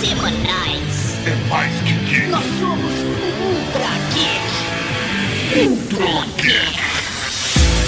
[0.00, 1.16] semanais.
[1.26, 2.26] É mais que geek.
[2.28, 2.92] Nós somos
[3.40, 5.68] Ultra Geek.
[5.68, 6.06] Ultra
[6.36, 6.78] Geek.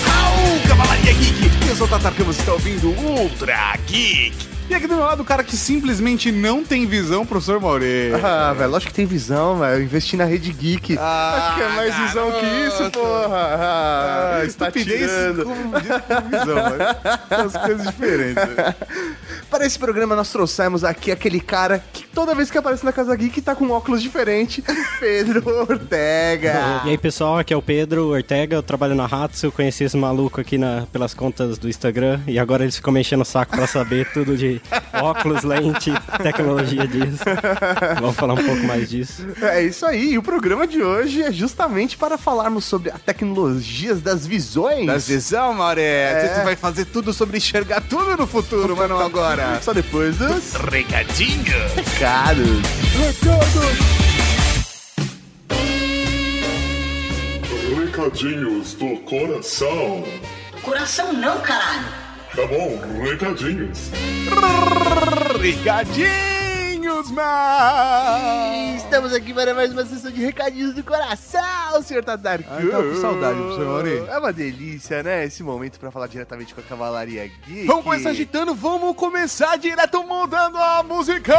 [0.06, 1.68] Au, Cavalaria Geek!
[1.68, 4.50] Eu sou o Tatar Campos, você está ouvindo Ultra Geek.
[4.68, 8.12] E aqui do meu lado, o cara que simplesmente não tem visão, professor Maurê.
[8.22, 9.74] Ah, velho, lógico que tem visão, velho.
[9.80, 10.96] Eu investi na rede geek.
[10.96, 13.36] Ah, Acho que é mais visão que isso, porra.
[13.36, 15.44] Ah, Ah, está estupidez tirando.
[15.44, 16.56] confundida com visão,
[17.28, 18.44] mas são coisas diferentes.
[19.50, 23.16] Para esse programa, nós trouxemos aqui aquele cara que toda vez que aparece na Casa
[23.16, 24.62] Geek tá com um óculos diferente,
[25.00, 26.82] Pedro Ortega.
[26.84, 29.96] E aí pessoal, aqui é o Pedro Ortega, eu trabalho na Hatsu, eu conheci esse
[29.96, 33.66] maluco aqui na, pelas contas do Instagram e agora eles ficam mexendo o saco pra
[33.66, 37.24] saber tudo de óculos, lente, tecnologia disso.
[38.00, 39.26] Vamos falar um pouco mais disso.
[39.42, 44.00] É isso aí, e o programa de hoje é justamente para falarmos sobre as tecnologias
[44.00, 44.86] das visões.
[44.86, 45.82] Da visão, Mauré.
[45.82, 46.34] É.
[46.34, 49.39] Você vai fazer tudo sobre enxergar tudo no futuro, mas não agora.
[49.62, 51.44] Só depois dos Recadinho.
[51.74, 52.60] recados.
[57.76, 60.04] Recadinhos do coração.
[60.62, 61.86] Coração não, caralho.
[62.34, 63.90] Tá bom, recadinhos.
[65.40, 66.39] Recadinhos,
[67.12, 68.76] man!
[68.76, 72.48] Estamos aqui para mais uma sessão de recadinhos do coração, senhor Tadarku.
[72.50, 74.04] Ah, eu tava com saudade, professor Mauri.
[74.08, 75.24] É uma delícia, né?
[75.24, 77.66] Esse momento para falar diretamente com a Cavalaria Geek.
[77.66, 81.34] Vamos começar agitando, vamos começar direto mudando a música!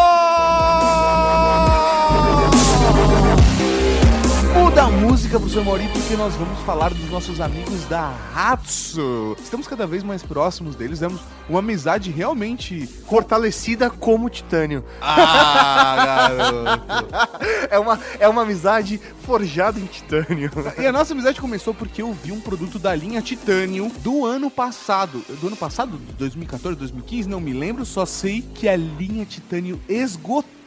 [4.54, 9.38] Muda a música, professor Mauri, porque nós vamos falar dos nossos amigos da Hatsu.
[9.42, 12.86] Estamos cada vez mais próximos deles, temos uma amizade realmente...
[12.86, 14.84] Fortalecida como titânio.
[15.02, 17.42] Ah, garoto!
[17.72, 20.52] É uma, é uma amizade forjada em titânio.
[20.78, 24.52] E a nossa amizade começou porque eu vi um produto da linha Titanium do ano
[24.52, 25.24] passado.
[25.40, 26.00] Do ano passado?
[26.18, 27.30] 2014, 2015?
[27.30, 30.61] Não me lembro, só sei que a linha Titanium esgotou.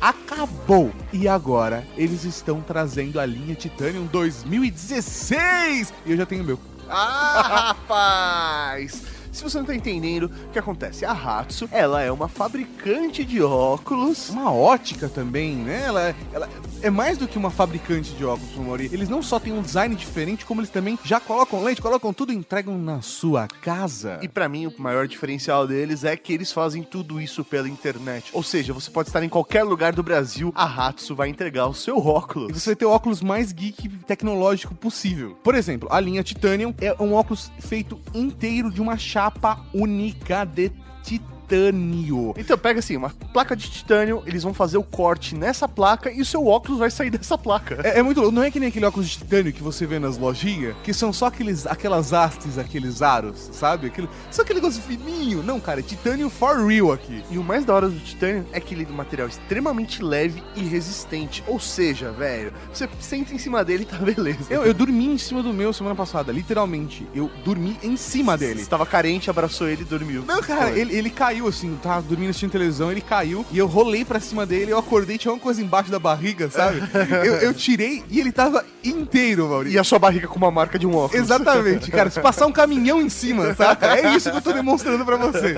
[0.00, 0.92] Acabou!
[1.12, 5.92] E agora eles estão trazendo a linha Titanium 2016!
[6.06, 6.58] E eu já tenho o meu.
[6.88, 9.02] Ah, rapaz!
[9.32, 11.04] Se você não tá entendendo, o que acontece?
[11.04, 14.28] A Hatsu, ela é uma fabricante de óculos.
[14.30, 15.82] Uma ótica também, né?
[15.86, 16.48] Ela, ela
[16.82, 18.90] é mais do que uma fabricante de óculos, Mori.
[18.92, 22.32] Eles não só têm um design diferente, como eles também já colocam lente, colocam tudo
[22.32, 24.18] e entregam na sua casa.
[24.22, 28.30] E pra mim, o maior diferencial deles é que eles fazem tudo isso pela internet.
[28.32, 31.74] Ou seja, você pode estar em qualquer lugar do Brasil, a Hatsu vai entregar o
[31.74, 32.52] seu E óculos.
[32.52, 35.36] você vai ter o óculos mais geek tecnológico possível.
[35.42, 40.70] Por exemplo, a linha Titanium é um óculos feito inteiro de uma chapa única de
[41.02, 41.39] titânio.
[42.36, 46.20] Então pega assim, uma placa de titânio, eles vão fazer o corte nessa placa e
[46.20, 47.80] o seu óculos vai sair dessa placa.
[47.84, 48.34] É, é muito louco.
[48.34, 51.12] Não é que nem aquele óculos de titânio que você vê nas lojinhas, que são
[51.12, 53.88] só aqueles, aquelas hastes, aqueles aros, sabe?
[53.88, 55.42] Aquele, só aquele negócio fininho.
[55.42, 57.22] Não, cara, é titânio for real aqui.
[57.30, 60.42] E o mais da hora do titânio é que ele é um material extremamente leve
[60.54, 61.42] e resistente.
[61.46, 64.46] Ou seja, velho, você senta em cima dele e tá beleza.
[64.48, 67.06] Eu, eu dormi em cima do meu semana passada, literalmente.
[67.14, 68.60] Eu dormi em cima dele.
[68.60, 70.24] Estava carente, abraçou ele e dormiu.
[70.26, 74.04] Não, cara, ele, ele caiu assim, tava dormindo assistindo televisão, ele caiu e eu rolei
[74.04, 76.80] pra cima dele, eu acordei, tinha uma coisa embaixo da barriga, sabe?
[77.24, 79.76] eu, eu tirei e ele tava inteiro, Maurício.
[79.76, 81.14] E a sua barriga com uma marca de um óculos.
[81.14, 82.10] Exatamente, cara.
[82.10, 83.96] Se passar um caminhão em cima, saca?
[83.96, 85.56] É isso que eu tô demonstrando pra vocês.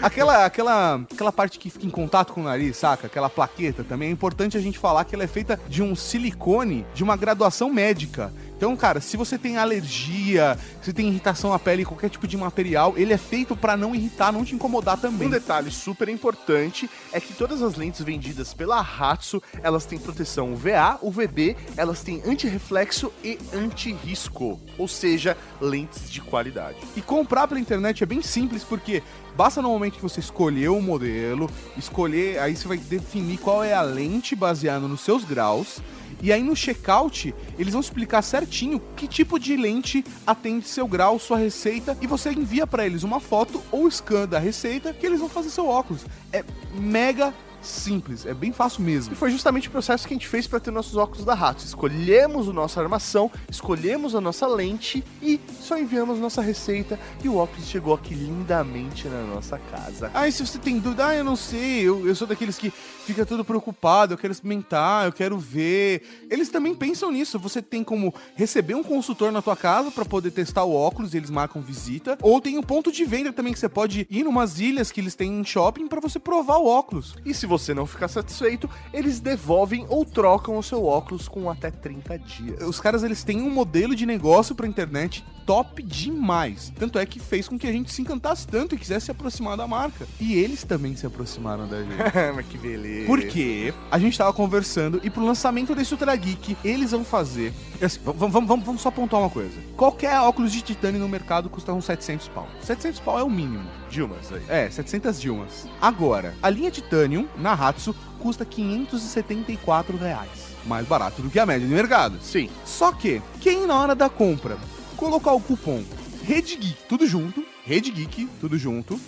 [0.00, 3.06] Aquela, aquela, aquela parte que fica em contato com o nariz, saca?
[3.06, 6.86] Aquela plaqueta também é importante a gente falar que ela é feita de um silicone
[6.94, 8.32] de uma graduação médica.
[8.62, 12.94] Então, cara, se você tem alergia, se tem irritação à pele, qualquer tipo de material,
[12.96, 15.26] ele é feito pra não irritar, não te incomodar também.
[15.26, 20.52] Um detalhe super importante é que todas as lentes vendidas pela Hatsu, elas têm proteção
[20.52, 26.76] UVA, UVB, elas têm anti-reflexo e anti-risco, ou seja, lentes de qualidade.
[26.94, 29.02] E comprar pela internet é bem simples, porque
[29.36, 33.74] basta no momento que você escolher o modelo, escolher, aí você vai definir qual é
[33.74, 35.82] a lente baseado nos seus graus.
[36.20, 41.18] E aí no checkout, eles vão explicar certinho que tipo de lente atende seu grau,
[41.18, 45.20] sua receita, e você envia pra eles uma foto ou scan da receita que eles
[45.20, 46.04] vão fazer seu óculos.
[46.32, 46.44] É
[46.74, 47.32] mega
[47.62, 49.12] simples, é bem fácil mesmo.
[49.12, 51.66] E foi justamente o processo que a gente fez para ter nossos óculos da Hatsu.
[51.66, 57.36] Escolhemos a nossa armação, escolhemos a nossa lente e só enviamos nossa receita e o
[57.36, 60.10] óculos chegou aqui lindamente na nossa casa.
[60.14, 63.26] Aí se você tem dúvida, ah, eu não sei, eu, eu sou daqueles que fica
[63.26, 66.02] todo preocupado, eu quero experimentar, eu quero ver.
[66.30, 67.38] Eles também pensam nisso.
[67.38, 71.16] Você tem como receber um consultor na tua casa para poder testar o óculos, e
[71.16, 74.60] eles marcam visita, ou tem um ponto de venda também que você pode ir numas
[74.60, 77.14] ilhas que eles têm em shopping para você provar o óculos.
[77.24, 81.70] E se você não ficar satisfeito, eles devolvem ou trocam o seu óculos com até
[81.70, 82.62] 30 dias.
[82.62, 86.72] Os caras eles têm um modelo de negócio pra internet top demais.
[86.78, 89.56] Tanto é que fez com que a gente se encantasse tanto e quisesse se aproximar
[89.56, 90.06] da marca.
[90.20, 91.96] E eles também se aproximaram da gente.
[92.34, 93.06] Mas que beleza.
[93.06, 97.52] Porque a gente tava conversando e pro lançamento desse Ultra Geek, eles vão fazer.
[97.82, 99.58] Assim, vamos, vamos, vamos, vamos só pontuar uma coisa.
[99.76, 102.48] Qualquer óculos de titânio no mercado custa uns 700 pau.
[102.62, 103.81] 700 pau é o mínimo.
[103.92, 104.42] Dilmas aí.
[104.48, 105.66] É, 700 Dilmas.
[105.80, 110.56] Agora, a linha Titanium, na Hatsu, custa 574 reais.
[110.64, 112.18] Mais barato do que a média de mercado.
[112.22, 112.48] Sim.
[112.64, 114.56] Só que, quem na hora da compra
[114.96, 115.84] colocar o cupom
[116.24, 118.98] Rede Geek, tudo junto, Rede Geek, tudo junto,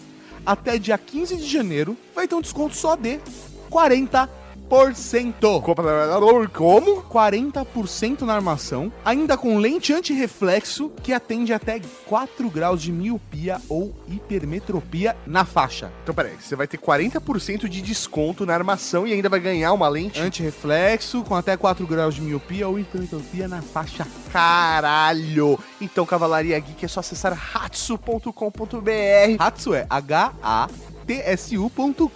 [0.44, 3.20] até dia 15 de janeiro, vai ter um desconto só de
[3.70, 4.28] 40%.
[5.60, 5.84] Compra
[6.48, 7.00] como?
[7.04, 13.94] 40% na armação, ainda com lente anti-reflexo que atende até 4 graus de miopia ou
[14.08, 15.92] hipermetropia na faixa.
[16.02, 19.86] Então, peraí, você vai ter 40% de desconto na armação e ainda vai ganhar uma
[19.86, 20.20] lente.
[20.20, 24.04] Anti-reflexo com até 4 graus de miopia ou hipermetropia na faixa.
[24.32, 25.56] Caralho!
[25.80, 29.36] Então, Cavalaria Geek é só acessar hatsu.com.br.
[29.38, 29.86] Hatsu é
[31.04, 32.08] H-A-T-S-U.com.br.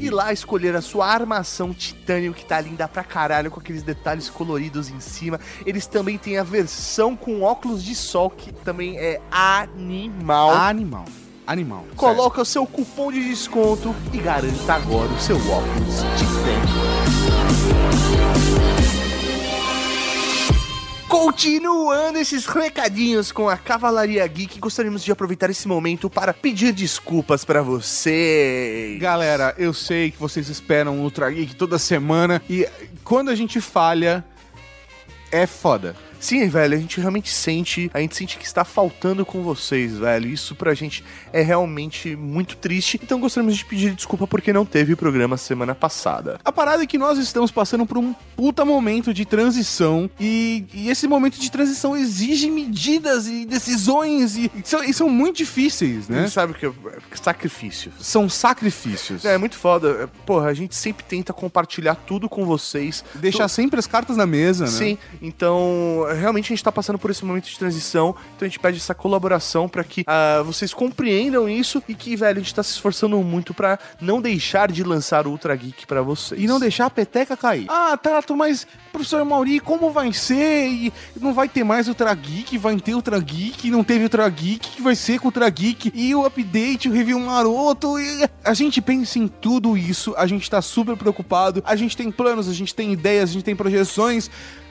[0.00, 4.28] E lá escolher a sua armação titânio que tá linda pra caralho, com aqueles detalhes
[4.28, 5.38] coloridos em cima.
[5.64, 10.50] Eles também têm a versão com óculos de sol, que também é animal.
[10.50, 11.04] Animal.
[11.46, 11.84] Animal.
[11.96, 16.70] Coloca o seu cupom de desconto e garanta agora o seu óculos titânio.
[21.10, 27.44] Continuando esses recadinhos com a Cavalaria Geek, gostaríamos de aproveitar esse momento para pedir desculpas
[27.44, 28.96] pra vocês.
[29.00, 32.64] Galera, eu sei que vocês esperam o Ultra Geek toda semana e
[33.02, 34.24] quando a gente falha,
[35.32, 35.96] é foda.
[36.20, 40.28] Sim, velho, a gente realmente sente, a gente sente que está faltando com vocês, velho.
[40.28, 41.02] Isso pra gente
[41.32, 43.00] é realmente muito triste.
[43.02, 46.38] Então gostaríamos de pedir desculpa porque não teve programa semana passada.
[46.44, 50.90] A parada é que nós estamos passando por um puta momento de transição e, e
[50.90, 56.08] esse momento de transição exige medidas e decisões e, e são, e são muito difíceis,
[56.10, 56.20] A né?
[56.22, 56.72] gente sabe que é
[57.14, 57.92] sacrifício.
[57.98, 59.24] São sacrifícios.
[59.24, 60.02] É, é muito foda.
[60.02, 63.04] É, Porra, a gente sempre tenta compartilhar tudo com vocês.
[63.14, 64.70] Deixar sempre as cartas na mesa, né?
[64.70, 68.58] Sim, então realmente a gente tá passando por esse momento de transição, então a gente
[68.58, 72.62] pede essa colaboração pra que ah, vocês compreendam isso e que, velho, a gente tá
[72.62, 76.40] se esforçando muito pra não deixar de lançar o Ultra Geek pra vocês.
[76.40, 77.66] E não deixar a peteca cair.
[77.68, 80.66] Ah, Tato, mas, professor Mauri, como vai ser?
[80.68, 84.70] E não vai ter mais Ultra Geek, vai ter Ultra Geek, não teve Ultra Geek,
[84.70, 87.98] que vai ser com Ultra Geek, e o update, o review maroto.
[87.98, 88.28] E...
[88.44, 92.48] A gente pensa em tudo isso, a gente tá super preocupado, a gente tem planos,
[92.48, 94.30] a gente tem ideias, a gente tem projeções.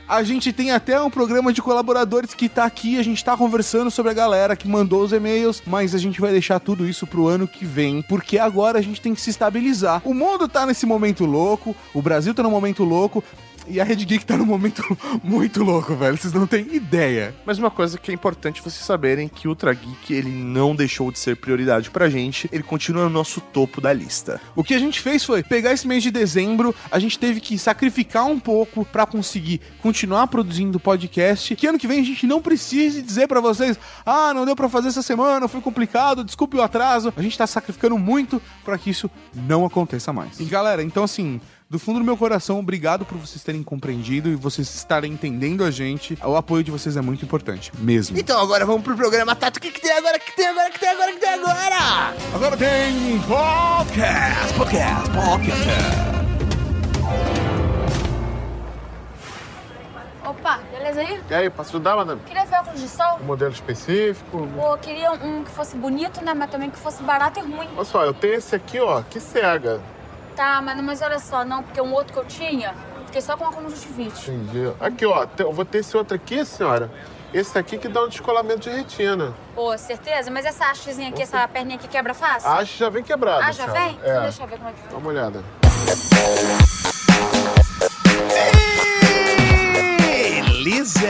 [0.10, 3.92] A gente tem até um programa de colaboradores que tá aqui, a gente tá conversando
[3.92, 7.28] sobre a galera que mandou os e-mails, mas a gente vai deixar tudo isso pro
[7.28, 10.02] ano que vem, porque agora a gente tem que se estabilizar.
[10.04, 13.24] O mundo tá nesse momento louco, o Brasil tá num momento louco,
[13.68, 14.84] e a Rede Geek tá num momento
[15.24, 16.18] muito louco, velho.
[16.18, 17.36] Vocês não têm ideia.
[17.46, 21.12] Mas uma coisa que é importante vocês saberem que o Ultra Geek, ele não deixou
[21.12, 24.42] de ser prioridade pra gente, ele continua no nosso topo da lista.
[24.56, 27.58] O que a gente fez foi pegar esse mês de dezembro, a gente teve que
[27.58, 31.56] sacrificar um pouco pra conseguir continuar produzindo podcast.
[31.56, 34.70] Que ano que vem a gente não precise dizer pra vocês: "Ah, não deu pra
[34.70, 37.14] fazer essa semana, foi complicado, desculpe o atraso".
[37.16, 40.40] A gente tá sacrificando muito pra que isso não aconteça mais.
[40.40, 41.40] E galera, então assim,
[41.70, 45.70] do fundo do meu coração, obrigado por vocês terem compreendido e vocês estarem entendendo a
[45.70, 46.18] gente.
[46.26, 48.18] O apoio de vocês é muito importante, mesmo.
[48.18, 49.58] Então agora vamos pro programa Tato.
[49.58, 50.18] O que, que tem agora?
[50.18, 50.70] O que tem agora?
[50.70, 51.12] O que tem agora?
[51.12, 52.16] O que tem agora?
[52.34, 56.10] Agora tem podcast, podcast, podcast.
[60.26, 61.22] Opa, beleza aí?
[61.30, 62.22] E aí, posso ajudar, madame?
[62.22, 63.20] Queria ver óculos de sol.
[63.22, 64.48] Um modelo específico?
[64.56, 66.34] Pô, queria um que fosse bonito, né?
[66.34, 67.68] Mas também que fosse barato e ruim.
[67.76, 69.80] Olha só, eu tenho esse aqui, ó, que cega.
[70.40, 72.74] Tá, mas, mas olha só, não, porque um outro que eu tinha,
[73.08, 74.32] fiquei só com uma conjuntivite.
[74.32, 74.72] Entendi.
[74.80, 76.90] Aqui, ó, eu vou ter esse outro aqui, senhora.
[77.34, 79.34] Esse aqui que dá um descolamento de retina.
[79.54, 80.32] Pô, certeza?
[80.32, 82.50] Mas essa hastezinha aqui, essa perninha aqui quebra fácil?
[82.52, 83.82] Acho que já vem quebrado, Ah, já senhora.
[83.82, 84.00] vem?
[84.02, 84.22] Então É.
[84.22, 85.00] deixa eu ver como é que Dá foi.
[85.00, 85.44] uma olhada.
[90.40, 91.10] Beleza!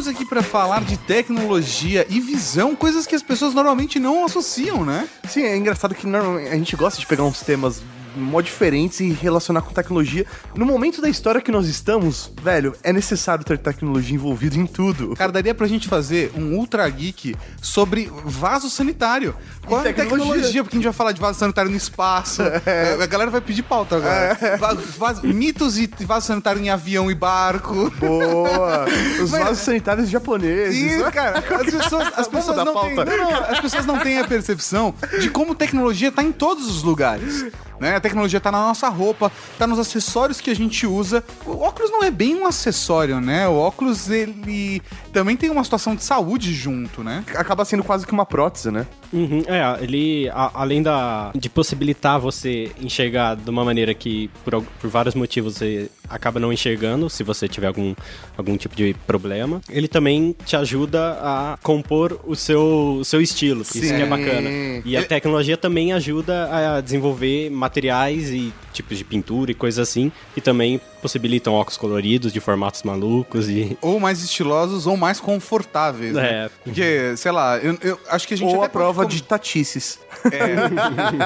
[0.00, 4.82] Estamos aqui para falar de tecnologia e visão, coisas que as pessoas normalmente não associam,
[4.82, 5.06] né?
[5.28, 7.82] Sim, é engraçado que a gente gosta de pegar uns temas
[8.16, 10.26] mó diferentes e relacionar com tecnologia.
[10.54, 15.14] No momento da história que nós estamos, velho, é necessário ter tecnologia envolvida em tudo.
[15.16, 19.34] Cara, daria pra gente fazer um ultra geek sobre vaso sanitário.
[19.66, 20.26] Qual é a tecnologia.
[20.26, 20.64] tecnologia?
[20.64, 22.42] Porque a gente vai falar de vaso sanitário no espaço.
[23.00, 24.56] A galera vai pedir pauta agora.
[24.58, 27.90] Va- vaso- mitos e vaso sanitário em avião e barco.
[27.98, 28.86] Boa!
[29.22, 30.92] Os Mas- vasos sanitários japoneses.
[30.92, 31.38] Isso, cara.
[31.38, 35.28] As pessoas, as pessoas não têm, não, não, as pessoas não têm a percepção de
[35.30, 37.46] como tecnologia tá em todos os lugares.
[37.80, 37.96] Né?
[37.96, 41.24] A tecnologia tá na nossa roupa, tá nos acessórios que a gente usa.
[41.46, 43.48] O óculos não é bem um acessório, né?
[43.48, 44.82] O óculos, ele
[45.12, 47.24] também tem uma situação de saúde junto, né?
[47.34, 48.86] Acaba sendo quase que uma prótese, né?
[49.12, 54.62] Uhum, é, ele, a- além da, de possibilitar você enxergar de uma maneira que, por,
[54.62, 57.94] por vários motivos, você acaba não enxergando, se você tiver algum,
[58.36, 63.62] algum tipo de problema, ele também te ajuda a compor o seu, o seu estilo,
[63.62, 64.08] isso que é Sim.
[64.08, 64.50] bacana.
[64.84, 67.69] E a tecnologia também ajuda a desenvolver materiais
[68.30, 73.48] e tipos de pintura e coisas assim, que também possibilitam óculos coloridos de formatos malucos
[73.48, 73.76] e...
[73.80, 76.44] Ou mais estilosos ou mais confortáveis, né?
[76.44, 76.50] É.
[76.62, 79.22] Porque, sei lá, eu, eu acho que a gente Ou até a prova pode de
[79.22, 79.98] tatices.
[80.30, 80.68] É.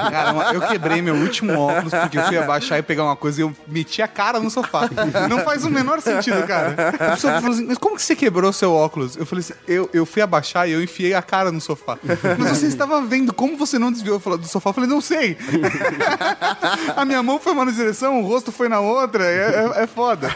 [0.09, 3.43] Cara, eu quebrei meu último óculos porque eu fui abaixar e pegar uma coisa e
[3.43, 4.89] eu meti a cara no sofá.
[5.29, 6.93] Não faz o menor sentido, cara.
[6.97, 9.17] A pessoa falou assim, mas como que você quebrou seu óculos?
[9.17, 11.97] Eu falei assim, eu, eu fui abaixar e eu enfiei a cara no sofá.
[12.37, 14.69] Mas você estava vendo como você não desviou do sofá?
[14.69, 15.37] Eu falei, não sei.
[16.95, 20.29] A minha mão foi uma direção, o rosto foi na outra, é, é, é foda.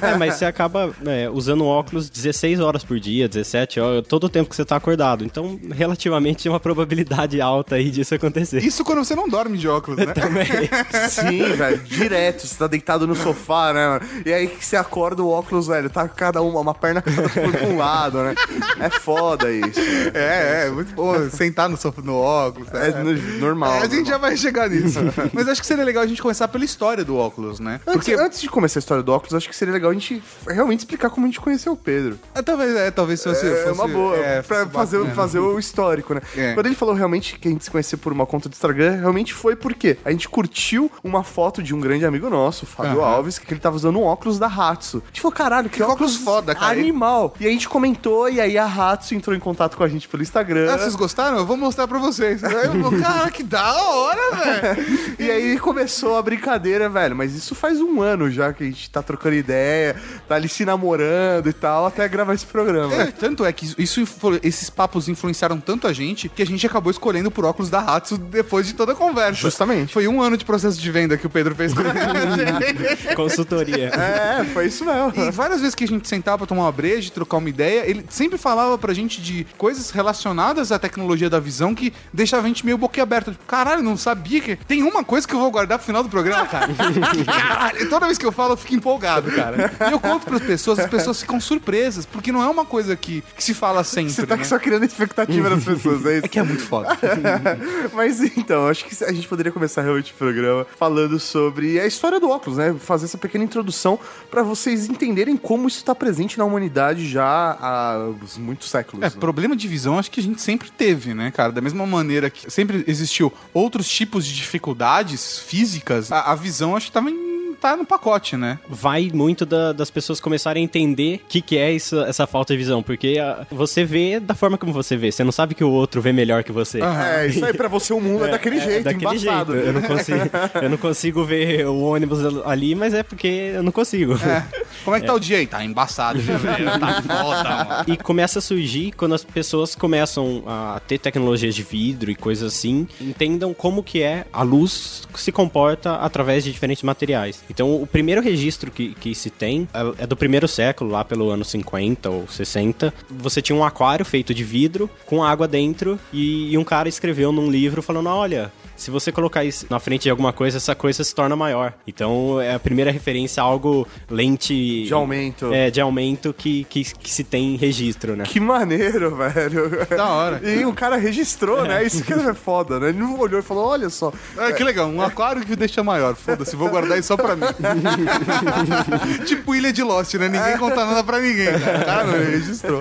[0.00, 4.28] É, mas você acaba é, usando óculos 16 horas por dia, 17 horas, todo o
[4.28, 5.24] tempo que você tá acordado.
[5.24, 8.62] Então, relativamente, tem uma probabilidade alta aí disso acontecer.
[8.64, 10.12] Isso quando você não dorme de óculos, né?
[10.12, 10.46] Também.
[11.08, 12.46] Sim, velho, direto.
[12.46, 14.04] Você tá deitado no sofá, né, mano?
[14.26, 17.62] E aí que você acorda o óculos, velho, tá cada uma, uma perna cada por
[17.68, 18.34] um lado, né?
[18.80, 19.80] É foda isso.
[20.14, 22.68] É, é, muito bom sentar no, sofá, no óculos.
[22.70, 22.88] né?
[22.88, 23.74] É no- normal.
[23.74, 24.06] É, a gente normal.
[24.12, 24.98] já vai chegar nisso.
[25.32, 27.80] Mas acho que seria legal a gente começar pela história do óculos, né?
[27.84, 30.80] Porque antes de começar a história do óculos, acho que seria legal a gente realmente
[30.80, 32.18] explicar como a gente conheceu o Pedro.
[32.34, 33.80] É, talvez, é, talvez se você É fosse...
[33.80, 35.14] uma boa, é, pra fosse fazer, bacana.
[35.14, 36.20] fazer o histórico, né?
[36.36, 36.54] É.
[36.54, 39.32] Quando ele falou realmente que a gente se conheceu por uma conta do Instagram, realmente
[39.34, 43.10] foi porque a gente curtiu uma foto de um grande amigo nosso, o Fábio Aham.
[43.16, 45.02] Alves, que ele tava usando um óculos da Hatsu.
[45.04, 46.72] A gente falou, caralho, que, óculos foda, cara.
[46.72, 47.34] Animal.
[47.40, 50.22] E a gente comentou, e aí a Hatsu entrou em contato com a gente pelo
[50.22, 50.72] Instagram.
[50.72, 51.38] Ah, vocês gostaram?
[51.38, 52.42] Eu vou mostrar pra vocês.
[52.44, 54.82] Aí eu vou, cara, que da hora, velho.
[55.18, 57.14] E aí começou a brincadeira, velho.
[57.14, 59.96] Mas isso faz um ano já que a gente tá trocando ideia,
[60.28, 62.94] tá ali se namorando e tal, até gravar esse programa.
[62.94, 64.02] É, tanto é que isso-
[64.42, 68.16] esses papos influenciaram tanto a gente que a gente acabou escolhendo por óculos da Hatsu
[68.18, 69.34] depois de toda a conversa.
[69.40, 69.92] Justamente.
[69.92, 73.14] Foi um ano de processo de venda que o Pedro fez com a gente.
[73.14, 73.88] Consultoria.
[73.88, 75.12] É, foi isso mesmo.
[75.16, 78.04] E várias vezes que a gente sentava pra tomar uma breja, trocar uma ideia, ele
[78.08, 82.64] sempre falava pra gente de coisas relacionadas à tecnologia da visão que deixava a gente
[82.64, 83.32] meio boquiaberta.
[83.32, 84.56] Tipo, caralho, não sabia que.
[84.56, 86.68] Tem uma coisa que eu vou guardar pro final do programa, cara.
[87.26, 89.72] Caralho, toda vez que eu falo, eu fico empolgado, cara.
[89.88, 93.22] E eu conto pras pessoas, as pessoas ficam surpresas, porque não é uma coisa que,
[93.36, 94.12] que se fala sempre.
[94.12, 94.44] Você tá né?
[94.44, 96.26] só criando expectativa das pessoas, é isso?
[96.26, 96.96] É que é muito foda.
[97.92, 102.20] Mas então, acho que a gente poderia começar realmente o programa falando sobre a história
[102.20, 102.74] do óculos, né?
[102.78, 103.98] Fazer essa pequena introdução
[104.30, 109.02] pra vocês entenderem como isso tá presente na humanidade já há muitos séculos.
[109.02, 109.16] É, né?
[109.18, 111.52] problema de visão acho que a gente sempre teve, né, cara?
[111.52, 116.86] Da mesma maneira que sempre existiu outros tipos de dificuldades físicas, a, a visão acho
[116.86, 117.31] que tava em-
[117.62, 118.58] tá no pacote, né?
[118.68, 122.52] vai muito da- das pessoas começarem a entender o que, que é isso, essa falta
[122.52, 122.82] de visão.
[122.82, 125.10] Porque ah, você vê da forma como você vê.
[125.12, 126.80] Você não sabe que o outro vê melhor que você.
[126.82, 129.52] É, isso aí pra você o mundo é, daquele jeito, daquele embaçado.
[129.52, 129.66] jeito.
[129.66, 130.18] Eu não, consigo,
[130.62, 134.14] eu não consigo ver o ônibus ali, mas é porque eu não consigo.
[134.14, 134.44] É.
[134.84, 135.46] Como é que tá o dia aí?
[135.46, 136.66] Tá embaçado, viu, velho?
[136.82, 137.84] Tá foda, mano.
[137.86, 142.52] E começa a surgir quando as pessoas começam a ter tecnologias de vidro e coisas
[142.54, 147.42] assim, entendam como que é a luz que se comporta através de diferentes materiais.
[147.52, 151.28] Então, o primeiro registro que, que se tem é- é do primeiro século, lá pelo
[151.30, 152.92] ano 50 ou 60.
[153.10, 157.30] Você tinha um aquário feito de vidro com água dentro e, e um cara escreveu
[157.30, 158.50] num livro falando, olha...
[158.82, 161.72] Se você colocar isso na frente de alguma coisa, essa coisa se torna maior.
[161.86, 164.82] Então, é a primeira referência a algo lente...
[164.86, 165.52] De aumento.
[165.54, 168.24] É, de aumento que, que, que se tem registro, né?
[168.24, 169.86] Que maneiro, velho.
[169.88, 170.40] Da hora.
[170.42, 171.84] E o cara registrou, né?
[171.84, 172.88] Isso que é foda, né?
[172.88, 174.12] Ele não olhou e falou, olha só.
[174.36, 176.16] Ah, que legal, um aquário que deixa maior.
[176.16, 177.46] Foda-se, vou guardar isso só pra mim.
[179.26, 180.28] tipo Ilha de Lost, né?
[180.28, 181.78] Ninguém conta nada pra ninguém, cara.
[181.78, 182.80] O cara não registrou.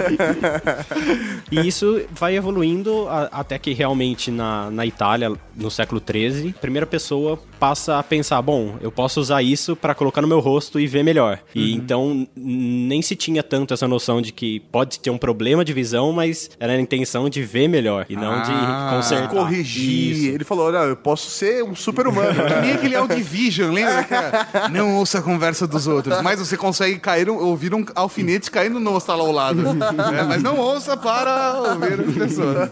[1.51, 6.59] E isso vai evoluindo a- até que realmente na, na Itália, no século XIII, a
[6.61, 10.79] primeira pessoa passa a pensar, bom, eu posso usar isso pra colocar no meu rosto
[10.79, 11.39] e ver melhor.
[11.55, 15.73] E então nem se tinha tanto essa noção de que pode ter um problema de
[15.73, 18.41] visão, mas era a intenção de ver melhor e não Ah,
[18.89, 19.29] de consertar.
[19.29, 20.11] Corrigir.
[20.11, 20.35] Isso.
[20.35, 22.33] Ele falou, olha, eu posso ser um super-humano.
[22.33, 22.61] Que né?
[22.61, 23.93] nem aquele Audivision, lembra?
[23.95, 24.69] daquela?
[24.69, 28.93] Não ouça a conversa dos outros, mas você consegue cair, ouvir um alfinete caindo no
[28.93, 29.61] ostalo ao lado.
[30.11, 32.69] É, mas não ouça para ouvir as pessoas.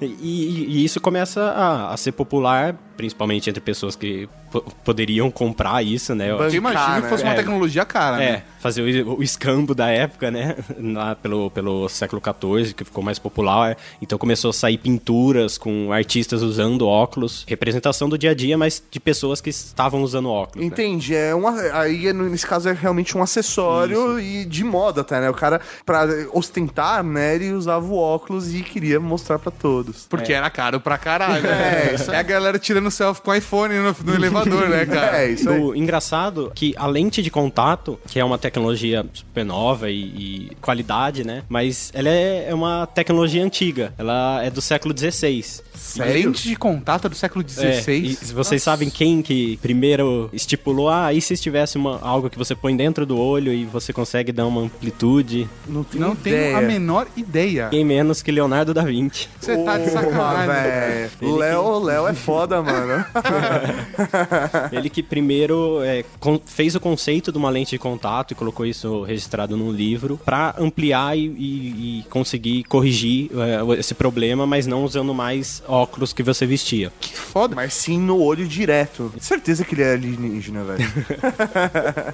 [0.00, 5.30] E, e- e isso começa a, a ser popular principalmente entre pessoas que po- poderiam
[5.30, 6.30] comprar isso, né?
[6.30, 7.36] Eu imagino que fosse uma É.
[7.36, 8.42] tecnologia cara, É, né?
[8.60, 10.56] fazer o, o escambo da época, né?
[10.80, 13.76] Lá pelo, pelo século XIV, que ficou mais popular.
[14.00, 17.44] Então começou a sair pinturas com artistas usando óculos.
[17.46, 20.60] Representação do dia a dia, mas de pessoas que estavam usando óculos.
[20.60, 20.66] né?
[20.66, 25.28] Entendi, é uma, aí nesse caso é realmente um acessório e de moda até, né?
[25.30, 30.06] O cara, pra ostentar, né, ele usava o óculos e queria mostrar pra todos.
[30.08, 31.46] Porque era caro pra caralho.
[31.56, 35.22] É, É, isso é a galera tirando selfie com iPhone no, no elevador, né, cara?
[35.24, 35.60] É, isso aí.
[35.60, 39.94] O engraçado que a lente de contato, que é uma tecnologia super nova e,
[40.50, 41.42] e qualidade, né?
[41.48, 43.92] Mas ela é, é uma tecnologia antiga.
[43.98, 45.44] Ela é do século XVI.
[45.98, 48.18] Lente de contato do século É, XVI.
[48.22, 52.54] e vocês sabem quem que primeiro estipulou, ah, e se tivesse uma, algo que você
[52.54, 55.48] põe dentro do olho e você consegue dar uma amplitude?
[55.66, 57.68] Não tenho Não tenho a menor ideia.
[57.70, 59.28] Quem menos que Leonardo da Vinci.
[59.40, 60.46] Você tá de sacanagem.
[61.20, 61.36] velho.
[61.36, 62.75] Léo, Léo é foda, mano.
[64.72, 66.04] Ele que primeiro é,
[66.44, 70.54] fez o conceito de uma lente de contato e colocou isso registrado num livro pra
[70.58, 76.22] ampliar e, e- e conseguir corrigir é, esse problema, mas não usando mais óculos que
[76.22, 76.92] você vestia.
[77.00, 77.54] Que foda.
[77.54, 79.12] Mas sim no olho direto.
[79.20, 80.86] Certeza que ele é alienígena, velho.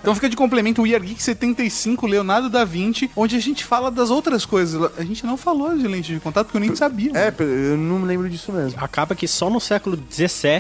[0.02, 4.10] Então fica de complemento o Geek 75, Leonardo da Vinci, onde a gente fala das
[4.10, 4.90] outras coisas.
[4.98, 7.10] A gente não falou de lente de contato porque eu nem sabia.
[7.14, 8.78] É, eu não me lembro disso mesmo.
[8.82, 9.96] Acaba que só no século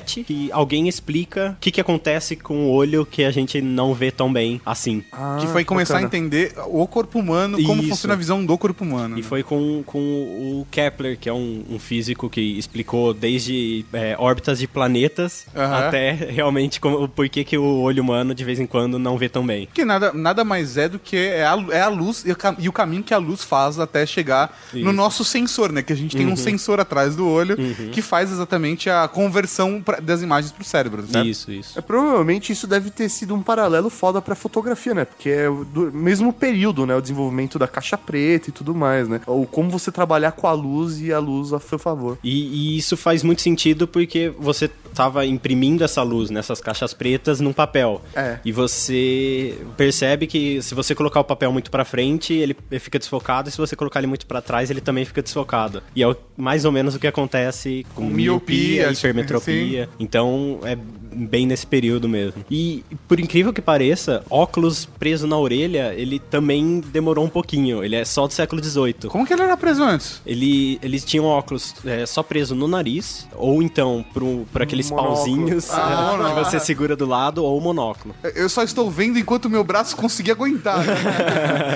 [0.00, 3.94] XVII que alguém explica o que, que acontece com o olho que a gente não
[3.94, 5.04] vê tão bem assim.
[5.40, 6.06] que foi começar bacana.
[6.06, 7.90] a entender o corpo humano, como Isso.
[7.90, 9.18] funciona a visão do corpo humano.
[9.18, 14.16] E foi com, com o Kepler, que é um, um físico que explicou desde é,
[14.18, 15.88] órbitas de planetas Aham.
[15.88, 19.28] até realmente como, por que, que o olho humano de vez em quando não vê
[19.28, 19.68] tão bem.
[19.72, 22.72] Que nada, nada mais é do que é a, é a luz e e o
[22.72, 24.92] caminho que a luz faz até chegar no Isso.
[24.92, 25.82] nosso sensor, né?
[25.82, 27.56] Que a gente tem um sensor atrás do olho
[27.92, 31.26] que faz exatamente a conversão pra- das imagens pro cérebro, certo?
[31.26, 31.78] Isso, isso.
[31.78, 35.04] É, provavelmente isso deve ter sido um paralelo foda pra fotografia, né?
[35.04, 36.94] Porque é o do mesmo período, né?
[36.96, 39.20] O desenvolvimento da caixa preta e tudo mais, né?
[39.26, 42.18] Ou como você trabalhar com a luz e a luz a seu favor.
[42.22, 47.40] E, e isso faz muito sentido porque você estava imprimindo essa luz nessas caixas pretas
[47.40, 48.02] num papel.
[48.14, 48.38] É.
[48.44, 53.48] E você percebe que se você colocar o papel muito pra frente, ele fica desfocado,
[53.48, 55.82] e se você colocar ele muito pra trás, ele também fica desfocado.
[55.94, 59.88] E é mais ou menos o que acontece com miopia, miopia, hipermetropia.
[59.98, 60.76] Então é
[61.14, 62.44] bem nesse período mesmo.
[62.50, 67.84] E por incrível que pareça, óculos preso na orelha, ele também demorou um pouquinho.
[67.84, 69.08] Ele é só do século XVIII.
[69.08, 70.20] Como que ele era preso antes?
[70.26, 75.14] Ele, eles tinham óculos é, só preso no nariz, ou então pro, por aqueles Monóculo.
[75.16, 78.14] pauzinhos Ah, que você segura do lado, ou monóculo.
[78.34, 80.78] Eu só estou vendo enquanto meu braço conseguia aguentar.
[80.78, 80.94] né?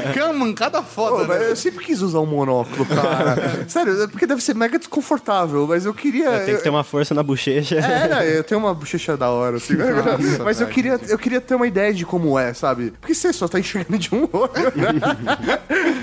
[0.13, 1.51] que é uma mancada foda, né?
[1.51, 3.65] eu sempre quis usar um monóculo, cara.
[3.69, 6.41] Sério, é porque deve ser mega desconfortável, mas eu queria.
[6.41, 7.77] Tem que ter uma força na bochecha.
[7.77, 9.75] É, eu tenho uma bochecha da hora, assim.
[9.75, 12.93] Nossa, mas eu queria, eu queria ter uma ideia de como é, sabe?
[13.01, 15.57] Porque você só tá enxergando de um olho, né?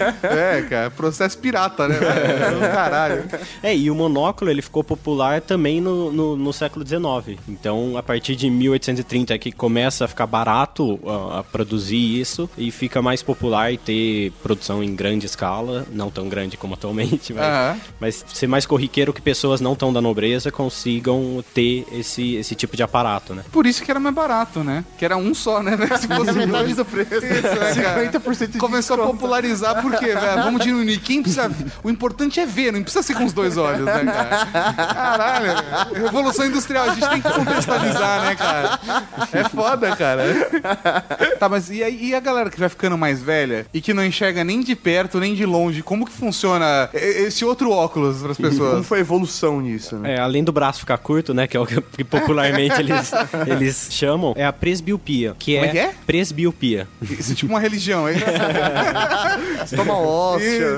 [0.24, 1.98] É, cara, processo pirata, né?
[1.98, 2.60] velho?
[2.60, 3.24] Caralho.
[3.62, 7.40] É, e o monóculo ele ficou popular também no, no, no século XIX.
[7.48, 12.50] Então, a partir de 1830 é que começa a ficar barato a, a produzir isso
[12.58, 17.34] e fica mais popular e ter produção em grande escala, não tão grande como atualmente,
[17.34, 22.56] mas, mas ser mais corriqueiro que pessoas não tão da nobreza consigam ter esse, esse
[22.56, 23.44] tipo de aparato, né?
[23.52, 24.84] Por isso que era mais barato, né?
[24.98, 25.78] Que era um só, né?
[26.00, 27.14] Se fosse metade do preço.
[27.16, 27.24] Isso,
[27.60, 28.12] né, cara?
[28.12, 29.18] 50% de Começou a desconto.
[29.20, 30.98] popularizar porque, velho, vamos diminuir.
[31.00, 31.52] Quem precisa.
[31.84, 34.46] O importante é ver, não precisa ser com os dois olhos, né, cara?
[34.94, 36.04] Caralho, velho.
[36.06, 38.80] Revolução industrial, a gente tem que contextualizar, né, cara?
[39.32, 40.24] É foda, cara.
[41.40, 44.04] Tá, mas e, aí, e a galera que vai ficando mais velha e que não
[44.06, 48.38] enxerga nem de perto, nem de longe, como que funciona e- esse outro óculos pras
[48.38, 48.86] Como pessoas?
[48.86, 50.16] foi a evolução nisso, né?
[50.16, 53.03] É, além do braço ficar curto, né, que é o que que popularmente eles,
[53.48, 55.94] eles chamam, é a presbiopia, que Como é, é que é?
[56.06, 56.88] presbiopia.
[57.02, 58.18] Isso é tipo uma religião, hein?
[59.66, 60.78] Estoma óssea.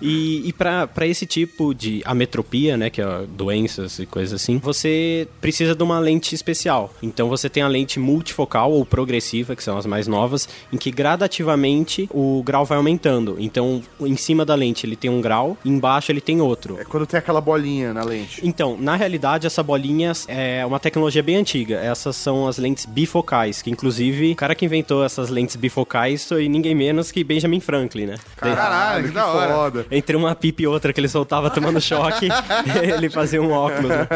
[0.00, 5.28] E, e para esse tipo de ametropia, né, que é doenças e coisas assim, você
[5.40, 6.92] precisa de uma lente especial.
[7.02, 10.90] Então você tem a lente multifocal ou progressiva, que são as mais novas, em que
[10.90, 13.36] gradativamente o grau vai aumentando.
[13.38, 16.78] Então, em cima da lente ele tem um grau, embaixo ele tem outro.
[16.80, 18.40] É quando tem aquela bolinha na lente.
[18.42, 21.76] Então, na realidade, essa bolinha é uma tecnologia tecnologia bem antiga.
[21.76, 26.48] Essas são as lentes bifocais, que inclusive o cara que inventou essas lentes bifocais foi
[26.48, 28.14] ninguém menos que Benjamin Franklin, né?
[28.36, 29.52] Caralho, que da hora.
[29.52, 29.86] foda.
[29.90, 32.28] Entre uma pipa e outra que ele soltava tomando choque,
[32.96, 33.90] ele fazia um óculos.
[33.90, 34.08] né?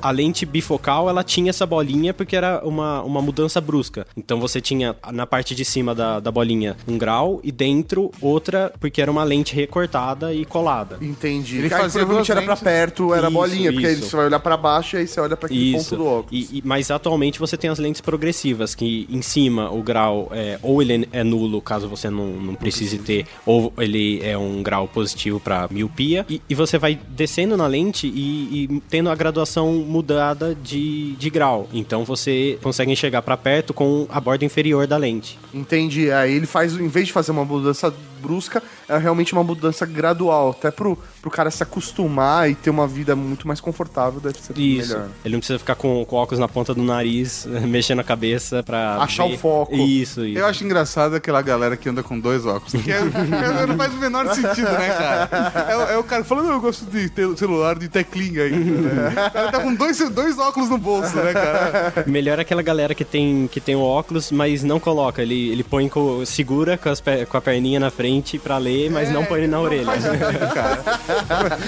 [0.00, 4.06] A lente bifocal, ela tinha essa bolinha porque era uma, uma mudança brusca.
[4.16, 8.72] Então você tinha na parte de cima da, da bolinha um grau e dentro outra
[8.80, 10.98] porque era uma lente recortada e colada.
[11.00, 11.58] Entendi.
[11.58, 14.08] Ele fazia provavelmente era pra perto, era Isso, bolinha, porque aí isso.
[14.08, 15.90] você vai olhar pra baixo e aí você olha pra aquele Isso.
[15.90, 16.50] ponto do óculos.
[16.52, 20.58] E- e- mas atualmente você tem as lentes progressivas, que em cima o grau é,
[20.62, 24.88] ou ele é nulo, caso você não, não precise ter, ou ele é um grau
[24.88, 29.72] positivo para miopia, e, e você vai descendo na lente e, e tendo a graduação
[29.74, 31.68] mudada de, de grau.
[31.72, 35.38] Então você consegue enxergar para perto com a borda inferior da lente.
[35.52, 36.10] Entendi.
[36.10, 40.50] Aí ele faz, em vez de fazer uma mudança brusca, é realmente uma mudança gradual.
[40.50, 44.56] Até pro, pro cara se acostumar e ter uma vida muito mais confortável, deve ser
[44.58, 44.88] Isso.
[44.94, 45.08] melhor.
[45.24, 48.96] Ele não precisa ficar com, com óculos na ponta do nariz, mexendo a cabeça pra.
[48.96, 49.34] Achar ver.
[49.34, 49.74] o foco.
[49.74, 50.38] Isso, isso.
[50.38, 52.72] Eu acho engraçado aquela galera que anda com dois óculos.
[52.82, 55.66] Que é- é- não faz o menor sentido, né, cara?
[55.70, 58.80] É, o- é o cara falando, eu gosto de ter celular de teclinha ainda.
[58.88, 59.08] Né?
[59.28, 62.04] O cara tá com dois, dois óculos no bolso, né, cara?
[62.06, 65.22] Melhor aquela galera que tem, que tem o óculos, mas não coloca.
[65.22, 68.05] Ele, ele põe com, segura com, as com a perninha na frente
[68.42, 69.92] pra ler, mas não põe na orelha.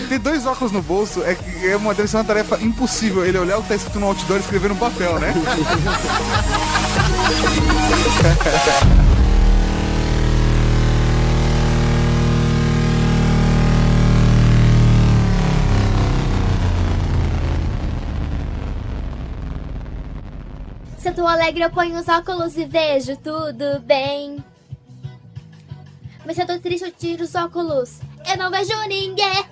[0.08, 3.24] Ter dois óculos no bolso é, que é uma, deve ser uma tarefa impossível.
[3.24, 5.34] Ele olhar o que tá escrito no outdoor e escrever no papel, né?
[20.98, 24.44] Se eu tô alegre, eu ponho os óculos e vejo tudo bem.
[26.28, 28.00] Mas se eu tô triste, eu tiro os óculos.
[28.30, 29.46] Eu não vejo ninguém.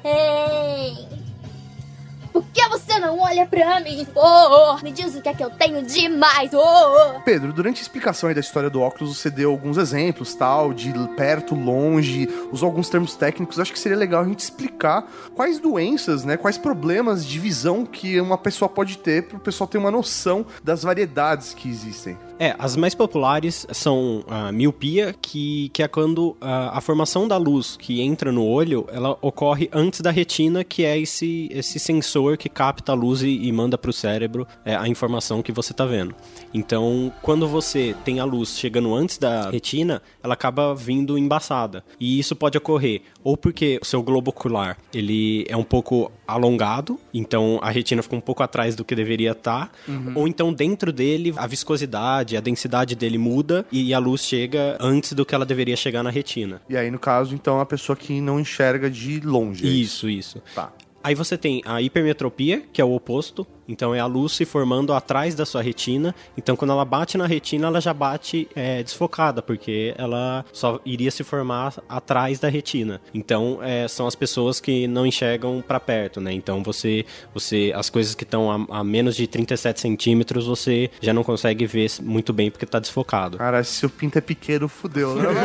[2.30, 4.06] Por que você não olha pra mim?
[4.14, 6.50] Oh, me diz o que é que eu tenho demais.
[6.52, 7.18] Oh.
[7.24, 11.54] Pedro, durante a explicação da história do óculos, você deu alguns exemplos, tal, de perto,
[11.54, 13.58] longe, usou alguns termos técnicos.
[13.58, 18.20] Acho que seria legal a gente explicar quais doenças, né, quais problemas de visão que
[18.20, 22.18] uma pessoa pode ter para o pessoal ter uma noção das variedades que existem.
[22.38, 27.38] É, as mais populares são a miopia, que, que é quando a, a formação da
[27.38, 32.36] luz que entra no olho, ela ocorre antes da retina, que é esse, esse sensor
[32.36, 35.72] que capta a luz e, e manda para o cérebro é, a informação que você
[35.72, 36.14] está vendo.
[36.52, 41.82] Então, quando você tem a luz chegando antes da retina, ela acaba vindo embaçada.
[41.98, 46.98] E isso pode ocorrer ou porque o seu globo ocular ele é um pouco alongado,
[47.12, 49.70] então a retina fica um pouco atrás do que deveria estar,
[50.14, 55.12] ou então dentro dele a viscosidade, a densidade dele muda e a luz chega antes
[55.12, 56.60] do que ela deveria chegar na retina.
[56.68, 59.66] E aí, no caso, então, a pessoa que não enxerga de longe.
[59.66, 60.42] é Isso, isso.
[60.54, 60.72] Tá.
[61.02, 63.46] Aí você tem a hipermetropia, que é o oposto.
[63.68, 66.14] Então é a luz se formando atrás da sua retina.
[66.36, 71.10] Então quando ela bate na retina, ela já bate é, desfocada, porque ela só iria
[71.10, 73.00] se formar atrás da retina.
[73.14, 76.32] Então é, são as pessoas que não enxergam para perto, né?
[76.32, 81.12] Então você, você as coisas que estão a, a menos de 37 centímetros, você já
[81.12, 83.38] não consegue ver muito bem porque tá desfocado.
[83.38, 85.24] Cara, se o pinto é pequeno, fudeu, né?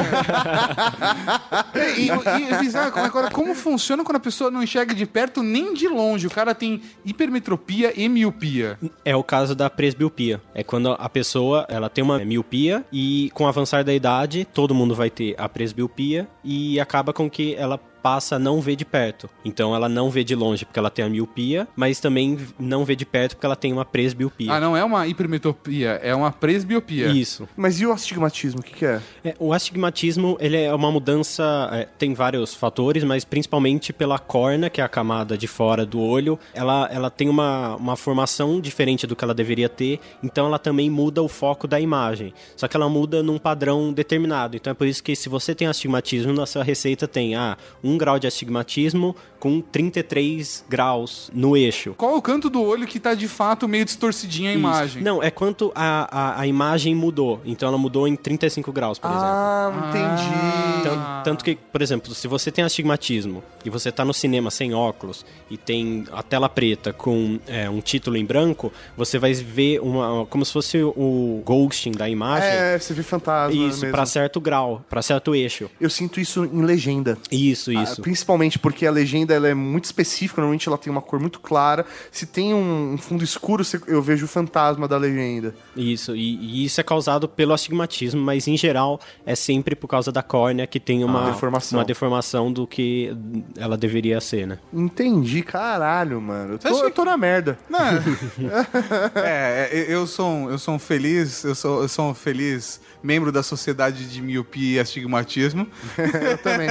[1.97, 5.41] E, e, e bizarro, como- agora, como funciona quando a pessoa não enxerga de perto
[5.43, 6.27] nem de longe?
[6.27, 8.77] O cara tem hipermetropia e miopia.
[9.03, 10.41] É o caso da presbiopia.
[10.53, 14.75] É quando a pessoa ela tem uma miopia e com o avançar da idade, todo
[14.75, 18.85] mundo vai ter a presbiopia e acaba com que ela passa a não ver de
[18.85, 19.29] perto.
[19.43, 22.95] Então ela não vê de longe porque ela tem a miopia, mas também não vê
[22.95, 24.51] de perto porque ela tem uma presbiopia.
[24.51, 27.07] Ah, não é uma hipermetropia, é uma presbiopia.
[27.07, 27.47] Isso.
[27.55, 29.01] Mas e o astigmatismo, o que, que é?
[29.23, 34.69] É, o astigmatismo ele é uma mudança, é, tem vários fatores, mas principalmente pela córnea,
[34.69, 39.05] que é a camada de fora do olho, ela, ela tem uma, uma formação diferente
[39.05, 42.33] do que ela deveria ter, então ela também muda o foco da imagem.
[42.55, 44.55] Só que ela muda num padrão determinado.
[44.55, 47.90] Então é por isso que se você tem astigmatismo, na sua receita tem ah, um
[47.97, 51.93] grau de astigmatismo com 33 graus no eixo.
[51.97, 54.59] Qual é o canto do olho que tá de fato meio distorcidinha a Isso.
[54.59, 55.03] imagem?
[55.03, 57.41] Não, é quanto a, a, a imagem mudou.
[57.45, 59.25] Então ela mudou em 35 graus, por exemplo.
[59.27, 60.83] Ah, entendi.
[60.83, 64.73] Tan- tanto que, por exemplo, se você tem astigmatismo e você tá no cinema sem
[64.73, 69.79] óculos e tem a tela preta com é, um título em branco, você vai ver
[69.81, 72.47] uma como se fosse o ghosting da imagem.
[72.49, 73.91] É, você vê fantasma Isso, mesmo.
[73.91, 75.69] pra certo grau, pra certo eixo.
[75.79, 77.17] Eu sinto isso em legenda.
[77.31, 77.80] Isso, isso.
[77.83, 78.01] Isso.
[78.01, 81.85] Principalmente porque a legenda ela é muito específica, normalmente ela tem uma cor muito clara.
[82.11, 85.53] Se tem um, um fundo escuro, eu vejo o fantasma da legenda.
[85.75, 90.11] Isso, e, e isso é causado pelo astigmatismo, mas em geral é sempre por causa
[90.11, 91.79] da córnea que tem uma, Ah, deformação.
[91.79, 93.15] uma deformação do que
[93.57, 94.59] ela deveria ser, né?
[94.73, 96.53] Entendi, caralho, mano.
[96.53, 97.57] Eu tô, eu tô na merda.
[97.69, 97.79] Não,
[99.15, 102.79] é, é, eu sou um, eu sou um feliz, eu sou, eu sou um feliz
[103.03, 105.67] membro da sociedade de miopia e astigmatismo.
[105.97, 106.69] Eu também.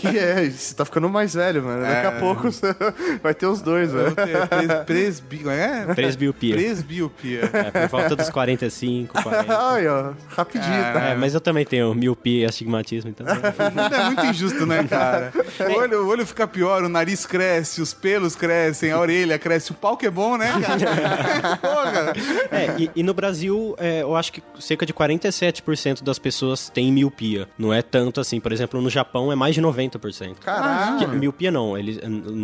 [0.00, 1.82] que é, você tá ficando mais velho, mano.
[1.82, 2.74] Daqui a pouco você
[3.22, 4.14] vai ter os dois, velho.
[4.14, 5.94] pres, presbi, é?
[5.94, 6.54] Presbiopia.
[6.54, 7.50] Presbiopia.
[7.52, 9.58] É, por volta dos 45, 40.
[9.70, 11.00] Ai, ó, rapidinho, tá?
[11.10, 13.26] É, mas eu também tenho miopia e astigmatismo, então.
[13.26, 15.32] É muito injusto, né, cara?
[15.60, 19.72] O olho, o olho fica pior, o nariz cresce, os pelos crescem, a orelha cresce.
[19.72, 21.56] O pau que é bom, né, cara?
[21.58, 22.12] Porra.
[22.50, 26.92] É, e, e no Brasil, é, eu acho que cerca de 47% das pessoas têm
[26.92, 27.48] miopia.
[27.58, 28.40] Não é tanto assim.
[28.40, 30.36] Por exemplo, no Japão é mais de 90%.
[30.40, 31.08] Caralho.
[31.10, 31.98] Miopia não, eles,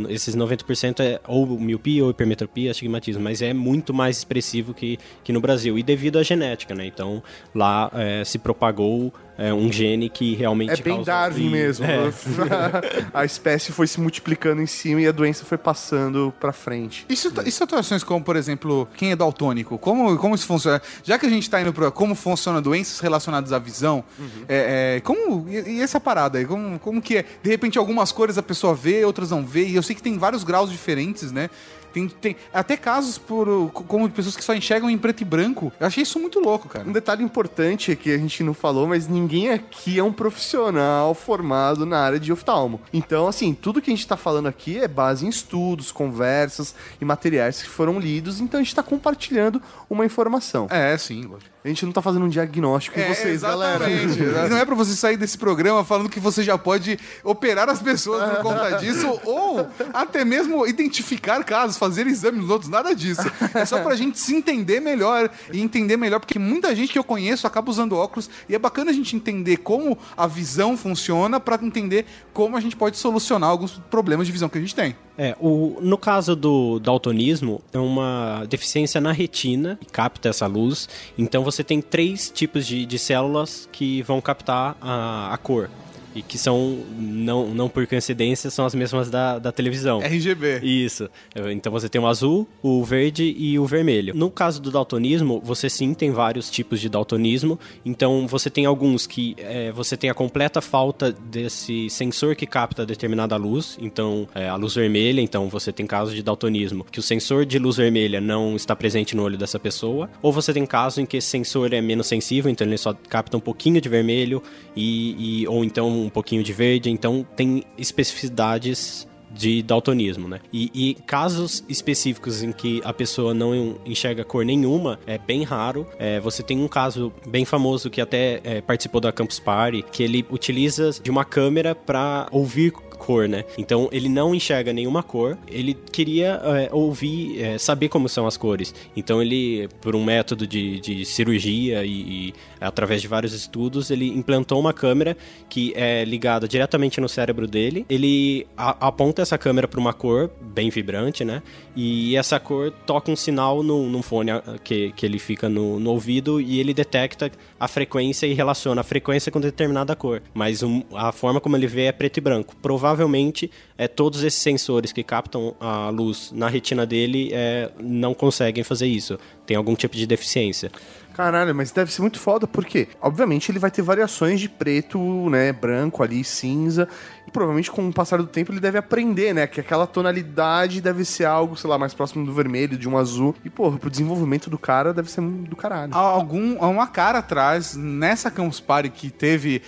[0.09, 5.33] esses 90% é ou miopia ou hipermetropia, astigmatismo, mas é muito mais expressivo que, que
[5.33, 5.79] no Brasil.
[5.79, 6.87] E devido à genética, né?
[6.87, 7.23] Então
[7.55, 11.85] lá é, se propagou é, um gene que realmente É bem causa- Darwin e- mesmo.
[11.85, 12.11] é.
[13.12, 17.05] a espécie foi se multiplicando em cima e a doença foi passando pra frente.
[17.09, 19.79] E, situa- e situações como, por exemplo, quem é daltônico?
[19.79, 20.81] Como, como isso funciona?
[21.05, 24.03] Já que a gente tá indo pra como funciona doenças relacionadas à visão,
[24.49, 25.46] é, é, como.
[25.49, 26.44] E, e essa parada aí?
[26.46, 27.25] Como, como que é?
[27.42, 30.16] De repente, algumas cores a pessoa vê, outras não vê, e eu sei que tem
[30.18, 31.51] vários graus diferentes, né?
[31.96, 35.72] Tem, tem até casos por, como de pessoas que só enxergam em preto e branco.
[35.80, 36.87] Eu achei isso muito louco, cara.
[36.87, 41.14] Um detalhe importante é que a gente não falou, mas ninguém aqui é um profissional
[41.14, 42.82] formado na área de oftalmo.
[42.92, 47.04] Então, assim, tudo que a gente tá falando aqui é base em estudos, conversas e
[47.04, 50.66] materiais que foram lidos, então a gente tá compartilhando uma informação.
[50.70, 51.56] É, sim, lógico.
[51.66, 53.90] A gente não tá fazendo um diagnóstico em vocês, galera.
[53.90, 54.22] exatamente.
[54.22, 57.83] E não é pra você sair desse programa falando que você já pode operar as
[57.83, 63.22] pessoas por conta disso, ou até mesmo identificar casos, fazer exames nos outros, nada disso.
[63.52, 67.05] É só pra gente se entender melhor e entender melhor, porque muita gente que eu
[67.05, 71.59] conheço acaba usando óculos e é bacana a gente entender como a visão funciona pra
[71.61, 74.94] entender como a gente pode solucionar alguns problemas de visão que a gente tem.
[75.18, 80.88] É, o, no caso do daltonismo, é uma deficiência na retina que capta essa luz.
[81.16, 85.71] Então você tem três tipos de, de células que vão captar a, a cor.
[86.16, 90.00] E que são, não, não por coincidência, são as mesmas da, da televisão.
[90.00, 90.61] RGB.
[90.62, 91.11] Isso.
[91.52, 94.14] Então você tem o azul, o verde e o vermelho.
[94.14, 97.59] No caso do daltonismo, você sim tem vários tipos de daltonismo.
[97.85, 102.87] Então você tem alguns que é, você tem a completa falta desse sensor que capta
[102.87, 103.76] determinada luz.
[103.81, 105.20] Então é, a luz vermelha.
[105.20, 109.14] Então você tem casos de daltonismo que o sensor de luz vermelha não está presente
[109.14, 110.09] no olho dessa pessoa.
[110.22, 113.37] Ou você tem casos em que esse sensor é menos sensível, então ele só capta
[113.37, 114.42] um pouquinho de vermelho
[114.74, 116.90] e, e- ou então um pouquinho de verde.
[116.90, 120.40] Então tem especificidades de daltonismo, né?
[120.53, 125.87] E, e casos específicos em que a pessoa não enxerga cor nenhuma é bem raro.
[125.99, 130.03] É, você tem um caso bem famoso que até é, participou da Campus Party, que
[130.03, 133.45] ele utiliza de uma câmera para ouvir cor, né?
[133.59, 135.38] Então ele não enxerga nenhuma cor.
[135.47, 138.75] Ele queria é, ouvir, é, saber como são as cores.
[138.97, 144.09] Então ele, por um método de, de cirurgia e, e através de vários estudos, ele
[144.09, 145.16] implantou uma câmera
[145.49, 147.85] que é ligada diretamente no cérebro dele.
[147.88, 151.42] Ele aponta essa câmera para uma cor bem vibrante, né?
[151.75, 155.79] E essa cor toca um sinal no, num fone ah, que, que ele fica no,
[155.79, 160.23] no ouvido e ele detecta a frequência e relaciona a frequência com determinada cor.
[160.33, 162.55] Mas um- a forma como ele vê é preto e branco.
[162.62, 168.64] Provavelmente, é, todos esses sensores que captam a luz na retina dele é, não conseguem
[168.64, 169.19] fazer isso.
[169.47, 170.71] Tem algum tipo de deficiência.
[171.16, 174.98] Caralho, mas deve ser muito foda, porque, obviamente, ele vai ter variações de preto,
[175.31, 176.87] né, branco ali, cinza,
[177.27, 181.05] e provavelmente com o passar do tempo ele deve aprender, né, que aquela tonalidade deve
[181.05, 184.49] ser algo, sei lá, mais próximo do vermelho, de um azul, e, porra, pro desenvolvimento
[184.51, 185.95] do cara deve ser do caralho.
[185.95, 189.62] Há algum, há uma cara atrás, nessa Campus Party que teve,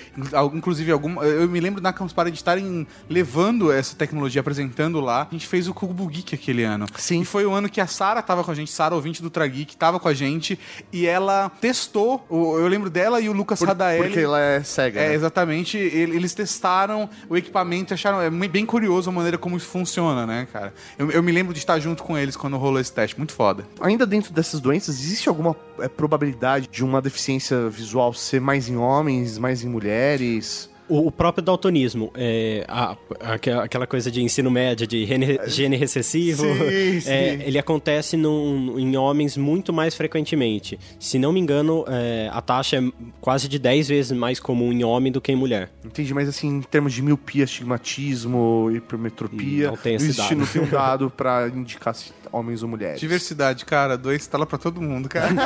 [0.54, 1.24] inclusive alguma.
[1.24, 5.26] Eu me lembro na Campus Party de estarem levando essa tecnologia, apresentando lá.
[5.28, 6.86] A gente fez o Cubo Geek aquele ano.
[6.96, 7.22] Sim.
[7.22, 9.76] E foi o ano que a Sara tava com a gente, Sara, ouvinte do Trageek,
[9.76, 10.58] tava com a gente,
[10.92, 12.24] e ela testou.
[12.30, 13.68] Eu lembro dela e o Lucas Por-
[13.98, 15.14] porque ela é cega, É, né?
[15.14, 15.76] exatamente.
[15.76, 17.47] ele- Eles testaram o equipamento
[17.90, 18.20] e acharam.
[18.20, 20.72] É bem curioso a maneira como isso funciona, né, cara?
[20.98, 23.16] Eu, eu me lembro de estar junto com eles quando rolou esse teste.
[23.16, 23.66] Muito foda.
[23.80, 28.76] Ainda dentro dessas doenças, existe alguma é, probabilidade de uma deficiência visual ser mais em
[28.76, 30.70] homens, mais em mulheres?
[30.88, 36.42] O, próprio daltonismo, é, a- aque- aquela coisa de ensino médio, de rene- gene recessivo,
[36.44, 37.10] Sim, sim.
[37.10, 40.78] é, ele acontece num- em homens muito mais frequentemente.
[40.98, 42.82] Se não me engano, é, a taxa é
[43.20, 45.70] quase de 10 vezes mais comum em homem do que em mulher.
[45.84, 50.38] Entendi, mas assim, em termos de miopia, astigmatismo, hipermetropia, Não tem esse existe, dado.
[50.38, 53.00] não tem um dado pra indicar se homens ou mulheres.
[53.00, 53.96] Diversidade, cara.
[53.96, 55.28] Dois tá lá pra todo mundo, cara.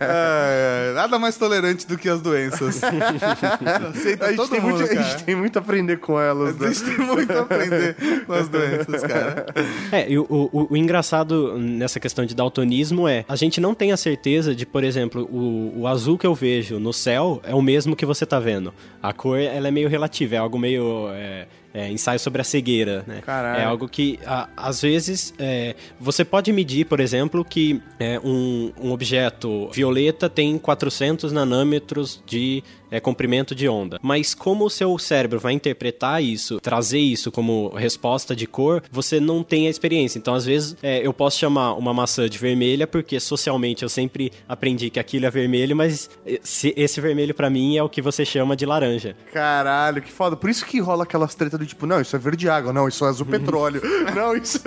[0.00, 2.80] É, nada mais tolerante do que as doenças.
[2.82, 5.02] Aceita A gente, todo tem mundo, muito, a cara.
[5.10, 6.56] gente tem muito a aprender com elas.
[6.60, 6.72] A né?
[6.74, 9.46] gente tem muito a aprender com as doenças, cara.
[9.92, 13.92] É, e o, o- o engraçado nessa questão de daltonismo é, a gente não tem
[13.92, 17.62] a certeza de, por exemplo, o, o azul que eu vejo no céu é o
[17.62, 18.72] mesmo que você tá vendo.
[19.02, 21.08] A cor, ela é meio relativa, é algo meio...
[21.12, 21.46] é,
[21.78, 23.20] é, ensaio sobre a cegueira, né?
[23.20, 23.60] Caralho.
[23.60, 28.72] É algo que, a- às vezes, é, você pode medir, por exemplo, que é, um,
[28.80, 33.98] um objeto violeta tem 400 nanômetros de é, comprimento de onda.
[34.02, 39.18] Mas como o seu cérebro vai interpretar isso, trazer isso como resposta de cor, você
[39.20, 40.18] não tem a experiência.
[40.18, 44.32] Então, às vezes, é, eu posso chamar uma maçã de vermelha, porque socialmente eu sempre
[44.48, 48.00] aprendi que aquilo é vermelho, mas eh, se- esse vermelho pra mim é o que
[48.02, 49.16] você chama de laranja.
[49.32, 50.36] Caralho, que foda.
[50.36, 53.04] Por isso que rola aquelas tretas do tipo, não, isso é verde água, não, isso
[53.04, 53.80] é azul petróleo.
[54.14, 54.60] não, isso.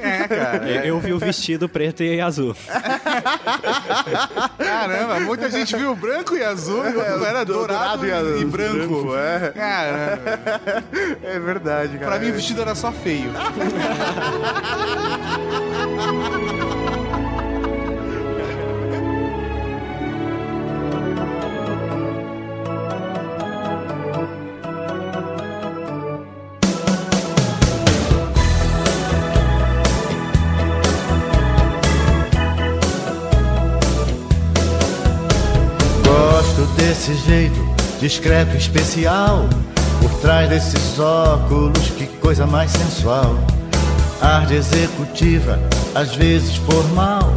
[0.00, 0.68] É, cara.
[0.70, 2.54] Eu, eu vi o vestido preto e azul.
[4.58, 9.02] Caramba, muita gente viu branco e azul, enquanto era dourado, dourado e e, branco.
[9.02, 9.50] branco, é.
[9.50, 10.84] Caramba.
[11.22, 12.12] É verdade, cara.
[12.12, 13.30] Pra mim o vestido era só feio.
[36.80, 37.60] desse jeito
[38.00, 39.46] discreto especial.
[40.00, 43.36] Por trás desses óculos, que coisa mais sensual.
[44.20, 45.58] Ar de executiva,
[45.94, 47.34] às vezes formal.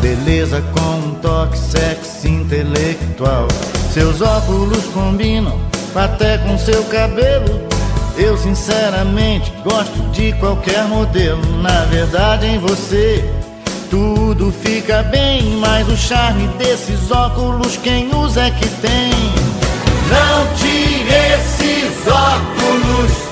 [0.00, 3.46] Beleza com um toque sexy intelectual.
[3.92, 5.58] Seus óculos combinam
[5.94, 7.68] até com seu cabelo.
[8.16, 11.40] Eu sinceramente gosto de qualquer modelo.
[11.62, 13.24] Na verdade, em você
[13.90, 19.10] tudo fica bem, mas o charme desses óculos quem usa é que tem.
[20.10, 23.27] Não tire esses óculos,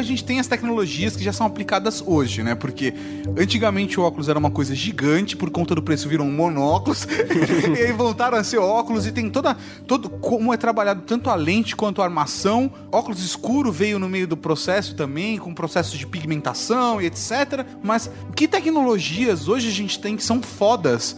[0.00, 2.54] a gente tem as tecnologias que já são aplicadas hoje, né?
[2.54, 2.92] Porque
[3.36, 7.06] antigamente o óculos era uma coisa gigante, por conta do preço viram monóculos,
[7.78, 11.34] e aí voltaram a ser óculos e tem toda todo como é trabalhado tanto a
[11.34, 12.70] lente quanto a armação.
[12.90, 17.64] Óculos escuro veio no meio do processo também, com processos de pigmentação e etc.
[17.82, 21.16] Mas que tecnologias hoje a gente tem que são fodas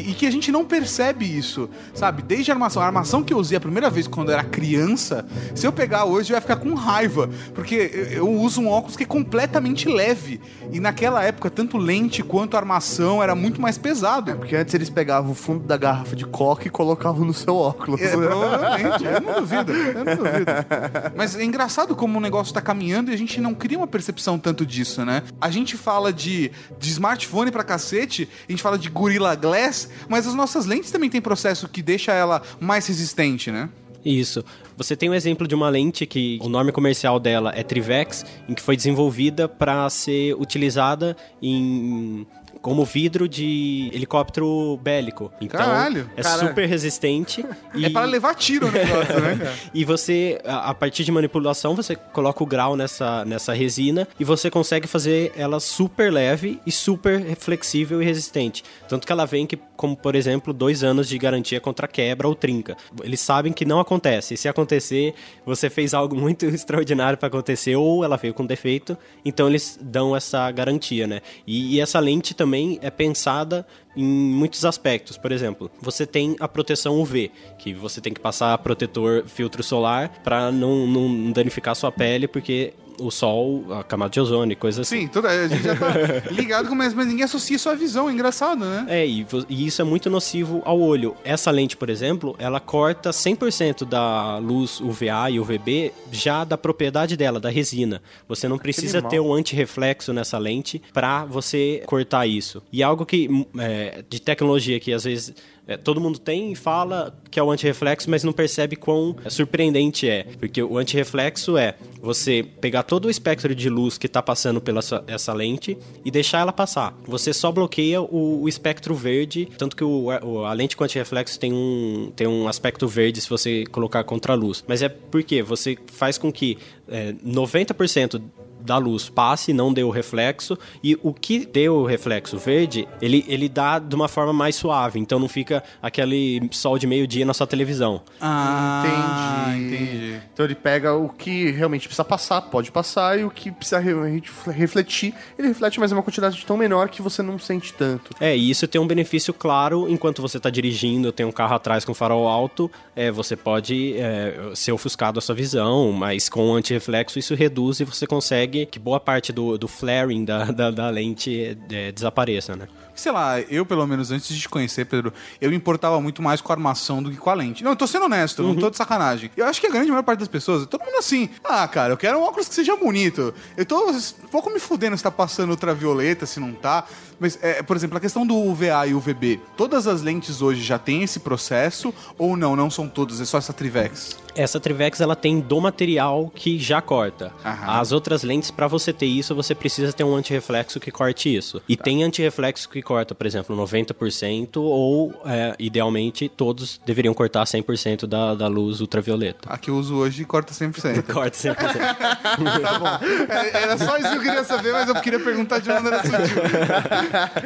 [0.00, 2.22] e que a gente não percebe isso, sabe?
[2.22, 2.82] Desde a armação.
[2.82, 6.04] A armação que eu usei a primeira vez quando eu era criança, se eu pegar
[6.04, 7.28] hoje, eu ia ficar com raiva.
[7.54, 10.40] Porque eu uso um óculos que é completamente leve.
[10.72, 14.34] E naquela época, tanto lente quanto armação era muito mais pesado.
[14.36, 18.00] Porque antes eles pegavam o fundo da garrafa de coca e colocavam no seu óculos.
[18.00, 20.52] É, provavelmente, eu não duvido, eu não duvido.
[21.16, 24.38] Mas é engraçado como o negócio tá caminhando e a gente não cria uma percepção
[24.38, 25.22] tanto disso, né?
[25.40, 30.26] A gente fala de, de smartphone pra cacete, a gente fala de Gorilla Glass, mas
[30.26, 33.68] as nossas lentes também têm processo que deixa ela mais resistente, né?
[34.04, 34.44] Isso.
[34.76, 38.54] Você tem um exemplo de uma lente que o nome comercial dela é Trivex, em
[38.54, 42.26] que foi desenvolvida para ser utilizada em
[42.60, 45.32] como vidro de helicóptero bélico.
[45.40, 46.48] Então, Caralho, é caralho.
[46.48, 47.44] super resistente.
[47.74, 47.84] e...
[47.84, 49.52] É para levar tiro o negócio, né, cara?
[49.74, 54.24] E você, a a partir de manipulação, você coloca o grau nessa, nessa resina e
[54.24, 58.64] você consegue fazer ela super leve e super flexível e resistente.
[58.88, 62.34] Tanto que ela vem que, como por exemplo, dois anos de garantia contra quebra ou
[62.34, 62.76] trinca.
[63.02, 64.34] Eles sabem que não acontece.
[64.34, 68.96] E se acontecer, você fez algo muito extraordinário para acontecer ou ela veio com defeito,
[69.24, 71.20] então eles dão essa garantia, né?
[71.46, 73.64] E, e essa lente também é pensada
[73.96, 75.16] em muitos aspectos.
[75.16, 80.08] Por exemplo, você tem a proteção UV, que você tem que passar protetor filtro solar
[80.24, 82.74] para não, não danificar sua pele, porque
[83.06, 85.02] o sol, a camada de ozônio, coisa assim.
[85.02, 85.92] Sim, toda, a gente já tá
[86.30, 88.86] ligado com mas, mas ninguém associa à visão, é engraçado, né?
[88.88, 91.16] É, e, e isso é muito nocivo ao olho.
[91.24, 97.16] Essa lente, por exemplo, ela corta 100% da luz UVA e UVB já da propriedade
[97.16, 98.02] dela, da resina.
[98.28, 102.62] Você não precisa ter um antirreflexo nessa lente para você cortar isso.
[102.72, 105.34] E algo que é, de tecnologia que às vezes
[105.66, 110.08] é, todo mundo tem e fala que é o antirreflexo, mas não percebe quão surpreendente
[110.08, 110.24] é.
[110.38, 114.80] Porque o antirreflexo é você pegar todo o espectro de luz que está passando pela
[114.80, 116.94] essa, essa lente e deixar ela passar.
[117.06, 120.10] Você só bloqueia o, o espectro verde, tanto que o-
[120.44, 124.36] a lente com antirreflexo tem um, tem um aspecto verde se você colocar contra a
[124.36, 124.62] luz.
[124.66, 128.20] Mas é porque você faz com que é, 90%
[128.64, 133.24] da luz passe, não dê o reflexo, e o que deu o reflexo verde, ele,
[133.28, 137.34] ele dá de uma forma mais suave, então não fica aquele sol de meio-dia na
[137.34, 138.00] sua televisão.
[138.20, 139.74] Ah, entendi.
[139.84, 140.20] entendi.
[140.32, 143.92] Então ele pega o que realmente precisa passar, pode passar, e o que precisa re-
[143.94, 148.10] re- refletir, ele reflete, mas é uma quantidade tão menor que você não sente tanto.
[148.20, 151.84] É, e isso tem um benefício claro enquanto você está dirigindo, tem um carro atrás
[151.84, 156.54] com farol alto, é, você pode é, ser ofuscado a sua visão, mas com o
[156.54, 160.90] antirreflexo isso reduz e você consegue que boa parte do, do flaring da, da, da
[160.90, 162.68] lente é, desapareça, né?
[162.94, 166.40] Sei lá, eu pelo menos antes de te conhecer, Pedro, eu me importava muito mais
[166.40, 167.64] com a armação do que com a lente.
[167.64, 169.30] Não, eu tô sendo honesto, eu não tô de sacanagem.
[169.34, 171.96] Eu acho que a grande maior parte das pessoas, todo mundo assim, ah, cara, eu
[171.96, 173.32] quero um óculos que seja bonito.
[173.56, 176.84] Eu tô um pouco me fudendo se tá passando ultravioleta, se não tá.
[177.18, 180.78] Mas, é, por exemplo, a questão do UVA e UVB, todas as lentes hoje já
[180.78, 182.54] têm esse processo ou não?
[182.54, 184.16] Não são todas, é só essa Trivex?
[184.34, 187.32] Essa Trivex ela tem do material que já corta.
[187.44, 187.80] Aham.
[187.80, 191.62] As outras lentes, para você ter isso, você precisa ter um antirreflexo que corte isso.
[191.68, 198.06] E tem antirreflexo que corta, por exemplo, 90% ou, é, idealmente, todos deveriam cortar 100%
[198.06, 199.48] da, da luz ultravioleta.
[199.52, 201.02] A que eu uso hoje corta 100%.
[201.12, 201.54] Corta 100%.
[202.62, 203.32] tá bom.
[203.32, 206.42] É, Era só isso que eu queria saber, mas eu queria perguntar de maneira sutil.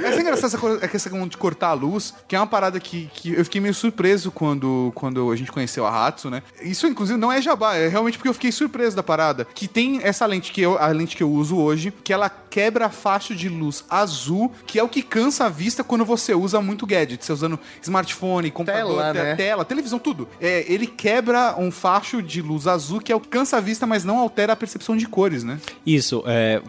[0.05, 2.79] Essa é engraçada essa coisa, é questão de cortar a luz, que é uma parada
[2.79, 6.43] que, que eu fiquei meio surpreso quando, quando a gente conheceu a Hatsu, né?
[6.77, 9.47] Isso, inclusive, não é jabá, é realmente porque eu fiquei surpreso da parada.
[9.55, 12.87] Que tem essa lente que eu, a lente que eu uso hoje, que ela quebra
[12.87, 16.61] a faixa de luz azul, que é o que cansa a vista quando você usa
[16.61, 17.25] muito gadget.
[17.25, 19.37] Você usando smartphone, computador, Tela, te- né?
[19.37, 20.29] tela, televisão, tudo.
[20.39, 23.87] É, ele quebra um facho de luz azul que é o que cansa a vista,
[23.87, 25.59] mas não altera a percepção de cores, né?
[25.87, 26.61] Isso, é,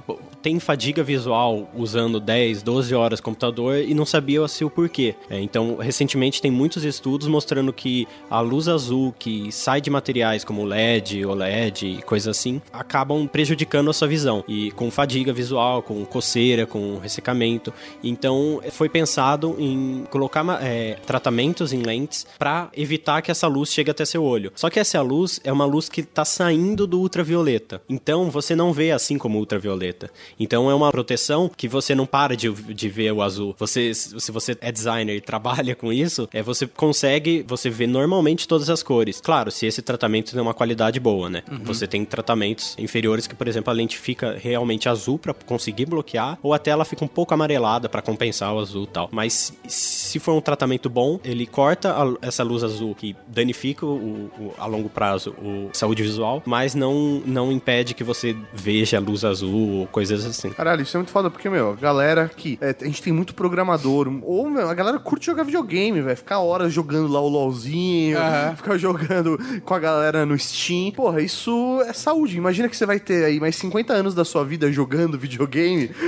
[0.41, 5.15] tem fadiga visual usando 10, 12 horas computador e não sabia-se o porquê.
[5.29, 10.43] É, então, recentemente tem muitos estudos mostrando que a luz azul que sai de materiais
[10.43, 14.43] como LED, OLED e coisas assim, acabam prejudicando a sua visão.
[14.47, 17.73] E com fadiga visual, com coceira, com ressecamento.
[18.03, 23.91] Então, foi pensado em colocar é, tratamentos em lentes para evitar que essa luz chegue
[23.91, 24.51] até seu olho.
[24.55, 27.81] Só que essa luz é uma luz que está saindo do ultravioleta.
[27.89, 30.09] Então, você não vê assim como ultravioleta.
[30.39, 33.55] Então, é uma proteção que você não para de, de ver o azul.
[33.57, 38.47] Você, se você é designer e trabalha com isso, é, você consegue, você vê normalmente
[38.47, 39.19] todas as cores.
[39.21, 41.43] Claro, se esse tratamento tem uma qualidade boa, né?
[41.63, 46.37] Você tem tratamentos inferiores que, por exemplo, a lente fica realmente azul para conseguir bloquear,
[46.41, 49.09] ou até ela fica um pouco amarelada para compensar o azul e tal.
[49.11, 54.29] Mas se for um tratamento bom, ele corta a- essa luz azul que danifica o,
[54.39, 58.99] o- a longo prazo o saúde visual, mas não, não impede que você veja a
[58.99, 60.49] luz azul ou coisas assim.
[60.49, 62.57] Caralho, isso é muito foda, porque, meu, a galera que.
[62.61, 66.17] é, a gente tem muito programador, ou, meu, a galera curte jogar videogame, velho.
[66.17, 68.17] Ficar horas jogando lá o LOLzinho,
[68.55, 70.91] ficar jogando com a galera no Steam.
[70.91, 72.37] Porra, isso é saúde.
[72.37, 75.91] Imagina que você vai ter aí mais 50 anos da sua vida jogando videogame.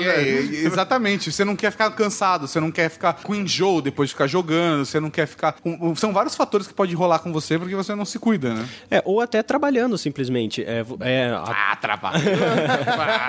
[0.00, 0.30] É,
[0.64, 1.30] exatamente.
[1.32, 4.84] Você não quer ficar cansado, você não quer ficar com enjoo depois de ficar jogando,
[4.84, 5.52] você não quer ficar.
[5.52, 8.68] com- São vários fatores que podem rolar com você porque você não se cuida, né?
[8.90, 10.62] É, ou até trabalhando simplesmente.
[10.64, 12.20] É, é, Ah, trabalho.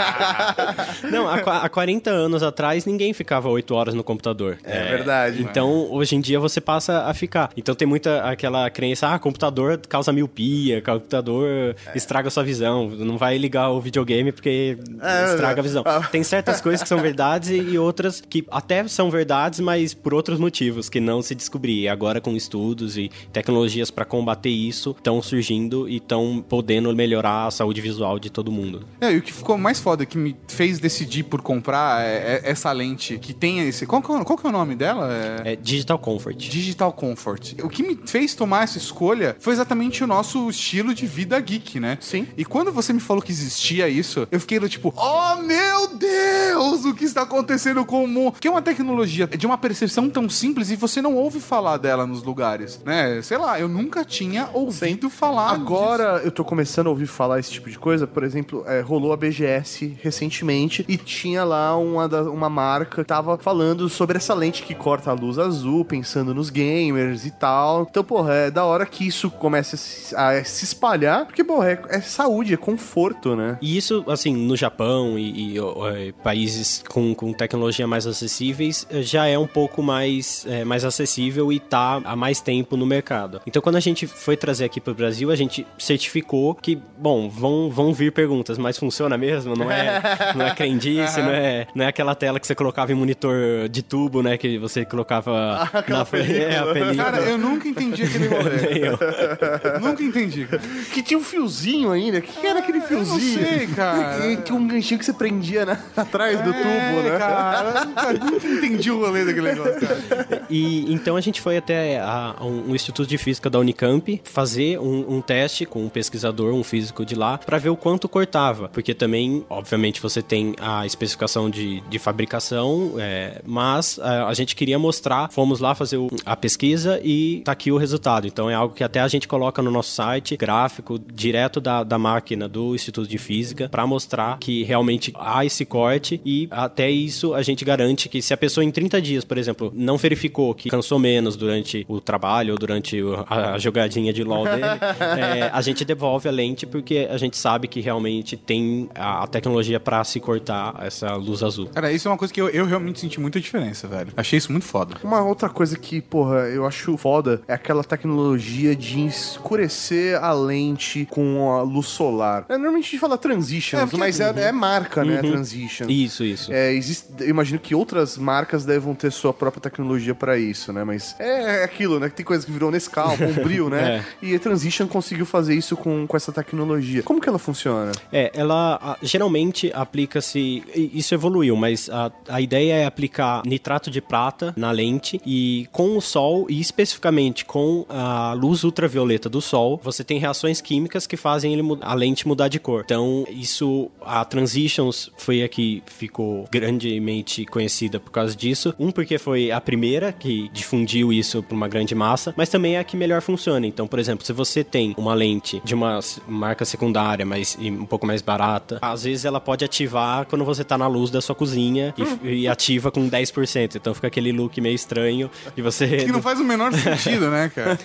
[1.11, 4.57] Não, há, há 40 anos atrás ninguém ficava 8 horas no computador.
[4.63, 5.41] É verdade.
[5.41, 7.49] Então, hoje em dia você passa a ficar.
[7.55, 13.37] Então tem muita aquela crença, ah, computador causa miopia, computador estraga sua visão, não vai
[13.37, 15.63] ligar o videogame porque É, estraga a é.
[15.63, 15.83] visão.
[15.85, 16.07] Ah.
[16.11, 20.39] Tem certas coisas que são verdades e, outras que até são verdades, mas por outros
[20.39, 21.81] motivos que não se descobrir.
[21.81, 27.47] E agora com estudos e tecnologias para combater isso estão surgindo e estão podendo melhorar
[27.47, 28.85] a saúde visual de todo mundo.
[28.99, 32.49] É, e o que ficou mais foda, que me fez decidir por comprar é- é
[32.51, 33.85] essa lente que tem esse.
[33.85, 35.09] Qual que é, o- qual que é o nome dela?
[35.43, 35.51] É...
[35.51, 36.37] É Digital Comfort.
[36.37, 37.55] Digital Comfort.
[37.61, 41.77] O que me fez tomar essa escolha foi exatamente o nosso estilo de vida geek,
[41.79, 41.97] né?
[41.99, 42.25] Sim.
[42.37, 46.93] E quando você me falou que existia isso, eu fiquei tipo, oh meu Deus, o
[46.93, 48.35] que está acontecendo com o mundo?
[48.39, 52.05] Que é uma tecnologia de uma percepção tão simples e você não ouve falar dela
[52.07, 53.21] nos lugares, né?
[53.23, 57.51] Sei lá, eu nunca tinha ouvido falar Agora eu tô começando a ouvir falar esse
[57.51, 58.05] tipo de coisa.
[58.07, 63.01] Por exemplo, é, rolou a BGS Face recentemente e tinha lá uma, da- uma marca
[63.01, 67.31] que tava falando sobre essa lente que corta a luz azul, pensando nos gamers e
[67.31, 67.87] tal.
[67.89, 69.75] Então, porra, é da hora que isso comece
[70.15, 73.57] a se, espalhar, porque, porra, é, é saúde, é conforto, né?
[73.61, 78.85] E isso, assim, no Japão e, e, ó, é, países com, com tecnologia mais acessíveis,
[78.89, 82.85] eh, já é um pouco mais, é, mais acessível e tá há mais tempo no
[82.85, 83.41] mercado.
[83.47, 87.69] Então, quando a gente foi trazer aqui pro Brasil, a gente certificou que, bom, vão,
[87.69, 89.55] vão vir perguntas, mas funciona mesmo?
[89.55, 90.01] Não é,
[90.35, 93.81] não é crendice, não é, não é aquela tela que você colocava em monitor de
[93.81, 94.37] tubo, né?
[94.37, 96.31] Que você colocava na frente.
[96.35, 96.95] É, película.
[97.03, 98.81] Cara, eu nunca entendi aquele rolê.
[99.81, 100.61] Nunca entendi, cara.
[100.93, 102.19] Que tinha um fiozinho ainda.
[102.19, 103.39] O que, que era aquele Eu não fiozinho?
[103.47, 104.35] sei, cara.
[104.37, 107.17] Que um ganchinho que você prendia na- atrás do tubo, É, né?
[107.17, 110.43] cara, eu nunca, nunca entendi o rolê daquele negócio, cara.
[110.49, 114.21] E então a gente foi até a- a um, um instituto de física da Unicamp
[114.23, 118.07] fazer um, um teste com um pesquisador, um físico de lá, para ver o quanto
[118.09, 118.69] cortava.
[118.69, 124.55] Porque também, obviamente, você tem a especificação de, de fabricação, é, mas a, a gente
[124.55, 128.25] queria mostrar, fomos lá fazer o- a pesquisa e tá aqui o resultado.
[128.27, 131.97] Então é algo que até a gente coloca no nosso site, gráfico, direto da, da
[131.99, 137.33] máquina do Instituto de Física, para mostrar que realmente há esse corte e até isso
[137.33, 140.69] a gente garante que se a pessoa em 30 dias, por exemplo, não verificou que
[140.69, 142.97] cansou menos durante o trabalho ou durante
[143.29, 144.61] a, a jogadinha de LOL dele,
[145.19, 149.27] é, a gente devolve a lente porque a gente sabe que realmente tem a, a
[149.27, 149.50] tecnologia
[149.83, 151.67] para se cortar essa luz azul.
[151.73, 154.11] Cara, isso é uma coisa que eu, eu realmente senti muita diferença, velho.
[154.15, 154.95] Achei isso muito foda.
[155.03, 161.07] Uma outra coisa que, porra, eu acho foda é aquela tecnologia de escurecer a lente
[161.09, 162.45] com a luz solar.
[162.49, 165.17] É, normalmente a gente fala transitions, É, porque- mas é, é marca, né?
[165.21, 165.87] Transition.
[165.89, 166.51] Isso, isso.
[166.51, 170.83] É, existe, eu imagino que outras marcas devem ter sua própria tecnologia pra isso, né?
[170.83, 172.09] Mas é aquilo, né?
[172.09, 174.05] Que tem coisa que virou Nescau, Bombril, né?
[174.21, 177.01] E a Transition conseguiu fazer isso com, com essa tecnologia.
[177.03, 177.91] Como que ela funciona?
[178.11, 179.30] É, ela a, geralmente
[179.73, 180.63] aplica-se.
[180.75, 185.97] Isso evoluiu, mas a, a ideia é aplicar nitrato de prata na lente e com
[185.97, 191.17] o sol, e especificamente com a luz ultravioleta do sol, você tem reações químicas que
[191.17, 192.81] fazem ele, a lente mudar de cor.
[192.85, 198.73] Então, isso, a Transitions foi a que ficou grandemente conhecida por causa disso.
[198.79, 202.79] Um, porque foi a primeira que difundiu isso para uma grande massa, mas também é
[202.79, 203.65] a que melhor funciona.
[203.65, 208.05] Então, por exemplo, se você tem uma lente de uma marca secundária, mas um pouco
[208.05, 211.93] mais barata, às vezes ela pode ativar quando você tá na luz da sua cozinha
[212.23, 213.75] e, e ativa com 10%.
[213.75, 217.49] Então fica aquele look meio estranho e você Que não faz o menor sentido, né,
[217.53, 217.77] cara?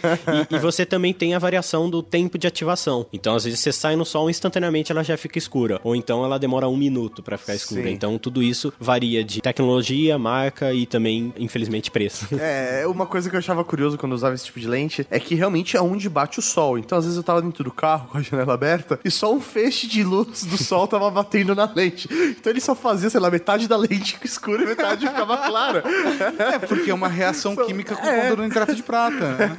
[0.50, 3.06] e, e você também tem a variação do tempo de ativação.
[3.12, 5.80] Então, às vezes, você sai no sol instantaneamente ela já fica escura.
[5.84, 7.82] Ou então ela demora um minuto pra ficar escura.
[7.84, 7.90] Sim.
[7.90, 12.26] Então, tudo isso varia de tecnologia, marca e também, infelizmente, preço.
[12.38, 15.18] É, uma coisa que eu achava curioso quando eu usava esse tipo de lente é
[15.18, 16.78] que realmente é onde bate o sol.
[16.78, 19.40] Então, às vezes, eu tava dentro do carro com a janela aberta e só um
[19.40, 22.08] feixe de luz do sol tava batendo na lente.
[22.10, 25.82] Então, ele só fazia, sei lá, metade da lente escura e metade ficava clara.
[26.38, 28.28] É, porque é uma reação química com é.
[28.28, 28.36] é.
[28.36, 29.54] nitrato de prata, né?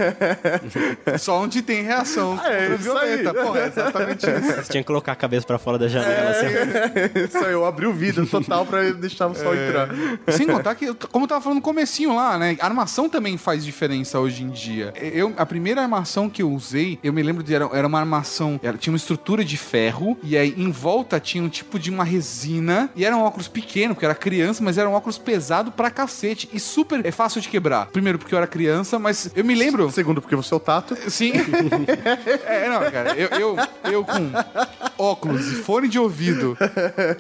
[1.18, 3.32] Só onde tem reação É, violeta.
[3.32, 3.46] aí.
[3.46, 4.56] Pô, é exatamente isso.
[4.56, 7.28] Você tinha que colocar a cabeça pra fora da janela, assim.
[7.32, 9.90] Só eu abri o vidro total pra deixar o sol entrar.
[10.30, 12.58] Sem contar que, como eu tava falando no comecinho lá, né?
[12.60, 14.94] Armação também faz diferença hoje em dia.
[14.96, 18.60] Eu, a primeira armação que eu usei, eu me lembro de era, era uma armação,
[18.64, 22.04] ela tinha uma estrutura de ferro, e aí em volta tinha um tipo de uma
[22.04, 25.90] resina, e era um óculos pequeno, porque era criança, mas era um óculos pesado pra
[25.90, 27.88] cacete, e super é fácil de quebrar.
[27.88, 29.90] Primeiro porque eu era criança, mas eu me lembro...
[29.92, 30.96] Segundo, porque você é o tato.
[31.10, 31.32] Sim.
[32.46, 33.56] é, não, cara, eu, eu,
[33.92, 34.32] eu com
[34.98, 36.58] óculos e fone de ouvido,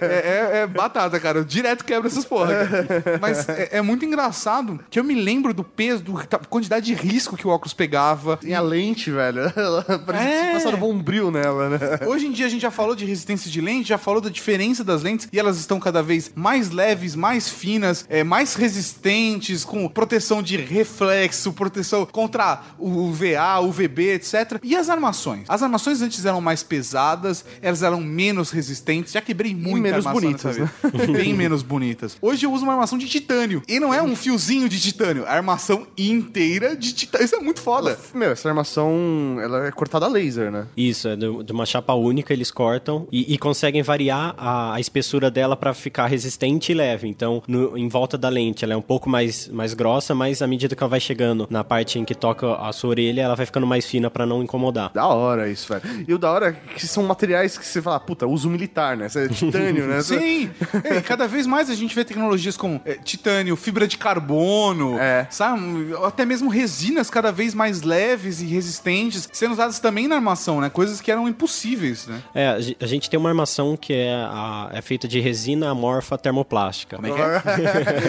[0.02, 1.40] é, é- é batata, cara.
[1.40, 2.54] Eu direto quebro essas porra.
[2.66, 3.20] cara.
[3.22, 7.36] Mas é, é muito engraçado que eu me lembro do peso, da quantidade de risco
[7.38, 8.38] que o óculos pegava.
[8.38, 9.42] Tem a lente, velho.
[10.06, 10.48] Parece É.
[10.48, 11.78] que passaram bombril nela, né?
[12.08, 14.84] Hoje em dia a gente já falou de resistência de lente, já falou da diferença
[14.84, 19.88] das lentes e elas estão cada vez mais leves, mais finas, é, mais resistentes, com
[19.88, 24.60] proteção de reflexo, proteção contra o VA, o VB, etc.
[24.64, 25.46] E as armações?
[25.48, 30.22] As armações antes eram mais pesadas, elas eram menos resistentes, já quebrei muito menos armação
[30.22, 30.72] bonitas, vida.
[31.18, 32.18] Bem menos bonitas.
[32.22, 33.62] Hoje eu uso uma armação de titânio.
[33.68, 37.26] E não é um fiozinho de titânio, é a armação inteira de titânio.
[37.26, 37.98] Isso é muito foda.
[38.14, 40.68] Meu, essa armação, ela é cortada a laser, né?
[40.76, 45.30] Isso, é de uma chapa única, eles cortam e, e conseguem variar a, a espessura
[45.32, 47.07] dela pra ficar resistente e leve.
[47.07, 50.47] Então, no- em volta da lente, ela é um pouco mais, mais grossa, mas à
[50.47, 53.45] medida que ela vai chegando na parte em que toca a sua orelha, ela vai
[53.45, 54.91] ficando mais fina pra não incomodar.
[54.93, 56.05] Da hora isso, velho.
[56.07, 59.09] E o da hora é que são materiais que você fala, puta, uso militar, né?
[59.09, 60.01] Você é titânio, né?
[60.03, 60.49] Sim!
[60.84, 65.28] É, cada vez mais a gente vê tecnologias como é, titânio, fibra de carbono, É.
[65.30, 65.61] sabe?
[66.03, 70.70] Até mesmo resinas cada vez mais leves e resistentes sendo usadas também na armação, né?
[70.70, 72.22] Coisas que eram impossíveis, né?
[72.34, 72.47] É,
[72.80, 76.95] a gente tem uma armação que é, a- é feita de resina amorfa termoplástica.
[76.97, 77.41] Como é que é?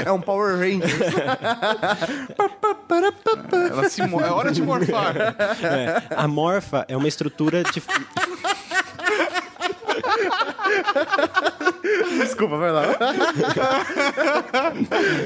[0.07, 0.89] É um Power Ranger.
[3.71, 5.15] Ela se mo- É hora de morfar.
[5.17, 7.83] É, a morfa é uma estrutura de.
[12.19, 12.85] Desculpa, vai lá.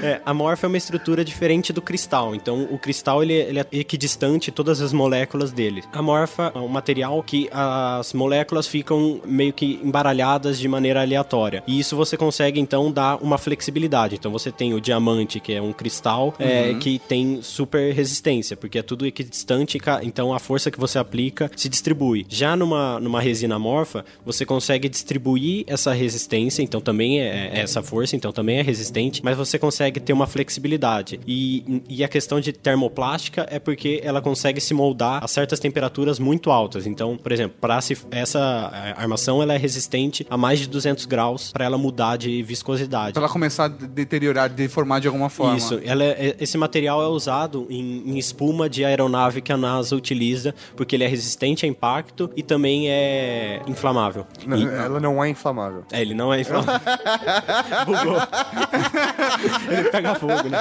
[0.03, 2.35] É, a morfa é uma estrutura diferente do cristal.
[2.35, 5.83] Então, o cristal ele, ele é equidistante todas as moléculas dele.
[5.93, 11.63] A morfa é um material que as moléculas ficam meio que embaralhadas de maneira aleatória.
[11.67, 14.17] E isso você consegue então dar uma flexibilidade.
[14.17, 18.79] Então, você tem o diamante, que é um cristal é, que tem super resistência, porque
[18.79, 19.79] é tudo equidistante.
[20.03, 22.27] Então, a força que você aplica se distribui.
[22.29, 25.32] Já numa, numa resina amorfa, você consegue distribuir
[25.67, 26.63] essa resistência.
[26.63, 28.17] Então, também é, é essa força.
[28.17, 29.21] Então, também é resistente.
[29.25, 31.21] Mas você consegue ter uma flexibilidade.
[31.27, 36.19] E, e a questão de termoplástica é porque ela consegue se moldar a certas temperaturas
[36.19, 36.87] muito altas.
[36.87, 37.79] Então, por exemplo, para
[38.11, 43.13] essa armação ela é resistente a mais de 200 graus para ela mudar de viscosidade.
[43.13, 45.57] Pra ela começar a deteriorar, deformar de alguma forma.
[45.57, 49.95] Isso, ela é- esse material é usado em, em espuma de aeronave que a NASA
[49.97, 54.27] utiliza, porque ele é resistente a impacto e também é inflamável.
[54.47, 55.85] Não, E- ela não é inflamável.
[55.93, 56.81] é, ele não é inflamável.
[57.87, 58.19] Bugou.
[59.71, 60.59] ele pega fogo, né?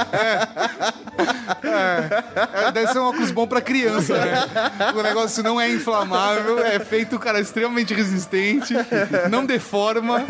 [1.63, 4.35] É, deve ser um óculos bom pra criança, né?
[4.95, 8.73] O negócio não é inflamável, é feito, cara, extremamente resistente,
[9.29, 10.23] não deforma.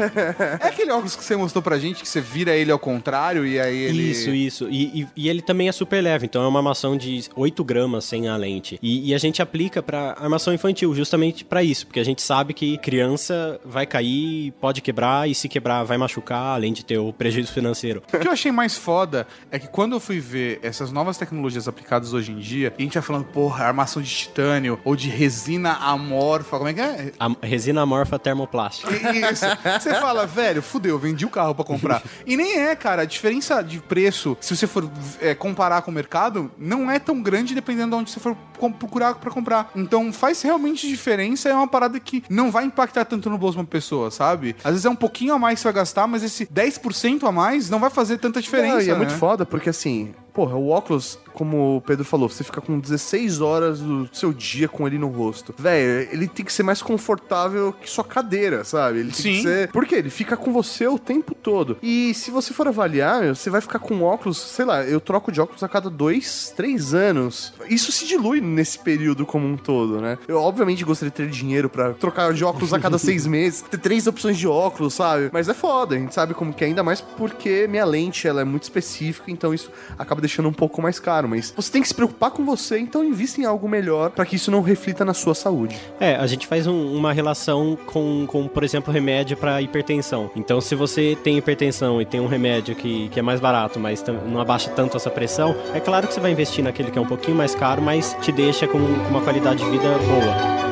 [0.60, 3.60] É aquele óculos que você mostrou pra gente, que você vira ele ao contrário e
[3.60, 4.12] aí ele...
[4.12, 4.68] Isso, isso.
[4.70, 8.06] E, e- e ele também é super leve, então é uma armação de 8 gramas
[8.06, 8.80] sem a lente.
[8.82, 12.54] E, e a gente aplica pra armação infantil, justamente pra isso, porque a gente sabe
[12.54, 14.21] que criança vai cair,
[14.60, 18.04] pode quebrar, e se quebrar vai machucar, além de ter o prejuízo financeiro.
[18.14, 21.68] O que eu achei mais foda é que quando eu fui ver essas novas tecnologias
[21.68, 25.74] aplicadas hoje em dia, a gente vai falando, porra, armação de titânio ou de resina
[25.74, 27.12] amorfa, como é que é?
[27.20, 28.92] A resina amorfa termoplástica.
[28.92, 29.46] Isso.
[29.80, 32.04] Você fala, velho, fudeu, vendi o carro pra comprar.
[32.26, 33.02] E nem é, cara.
[33.02, 37.22] A diferença de preço, se você for é, comparar com o mercado, não é tão
[37.22, 38.36] grande dependendo de onde você for
[38.80, 39.72] procurar pra comprar.
[39.76, 41.50] Então faz realmente diferença.
[41.50, 44.56] É uma parada que não vai impactar tanto no bolso de uma pessoa, sabe?
[44.64, 47.32] Às vezes é um pouquinho a mais que você vai gastar, mas esse 10% a
[47.32, 48.76] mais não vai fazer tanta diferença.
[48.76, 48.98] Não, e é né?
[48.98, 53.42] muito foda, porque assim, porra, o óculos, como o Pedro falou, você fica com 16
[53.42, 55.54] horas do seu dia com ele no rosto.
[55.58, 59.00] Velho, ele tem que ser mais confortável que sua cadeira, sabe?
[59.00, 59.34] Ele tem Sim.
[59.34, 59.72] que ser.
[59.72, 59.96] Por quê?
[59.96, 61.78] Ele fica com você o tempo todo.
[61.82, 65.32] E se você for avaliar, meu, você vai ficar com óculos, sei lá, eu troco
[65.32, 67.54] de óculos a cada dois, três anos.
[67.70, 70.18] Isso se dilui nesse período como um todo, né?
[70.28, 73.78] Eu, obviamente, gostaria de ter dinheiro pra trocar de óculos a cada seis meses, ter
[73.78, 75.30] três opções de óculos, sabe?
[75.32, 78.42] Mas é foda, a gente sabe como que é, ainda mais porque minha lente, ela
[78.42, 81.28] é muito específica, então isso acaba deixando um pouco mais caro.
[81.28, 84.36] Mas você tem que se preocupar com você, então invista em algo melhor pra que
[84.36, 85.76] isso não reflita na sua saúde.
[86.00, 90.30] É, a gente faz um- uma relação com, com, por exemplo, remédio para hipertensão.
[90.36, 94.04] Então, se você tem hipertensão e tem um remédio que, que é mais barato, mas
[94.28, 97.08] não abaixa tanto essa pressão, é claro que você vai investir naquele que é um
[97.08, 100.71] pouquinho mais caro, mas te deixa com, com uma qualidade de vida boa.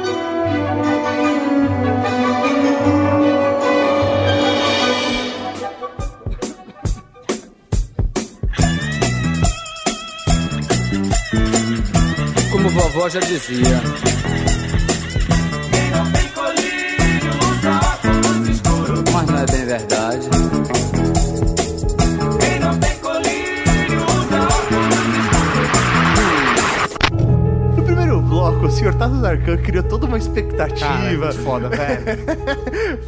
[12.99, 13.81] Vovó já dizia.
[19.13, 20.27] Mas não é bem verdade.
[27.77, 28.93] No primeiro bloco, o Sr.
[28.95, 30.85] Tato Darkan criou toda uma expectativa.
[30.85, 32.05] Cara, é muito foda, velho.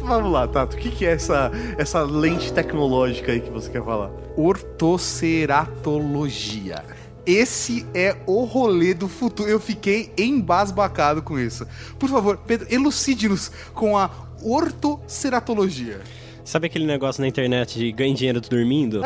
[0.00, 3.84] Vamos lá, Tato, o que, que é essa, essa lente tecnológica aí que você quer
[3.84, 4.10] falar?
[4.38, 7.01] Ortoceratologia.
[7.24, 9.48] Esse é o rolê do futuro.
[9.48, 11.66] Eu fiquei embasbacado com isso.
[11.98, 14.10] Por favor, Pedro, elucide-nos com a
[14.42, 16.00] ortoceratologia.
[16.44, 19.02] Sabe aquele negócio na internet de ganhe dinheiro dormindo?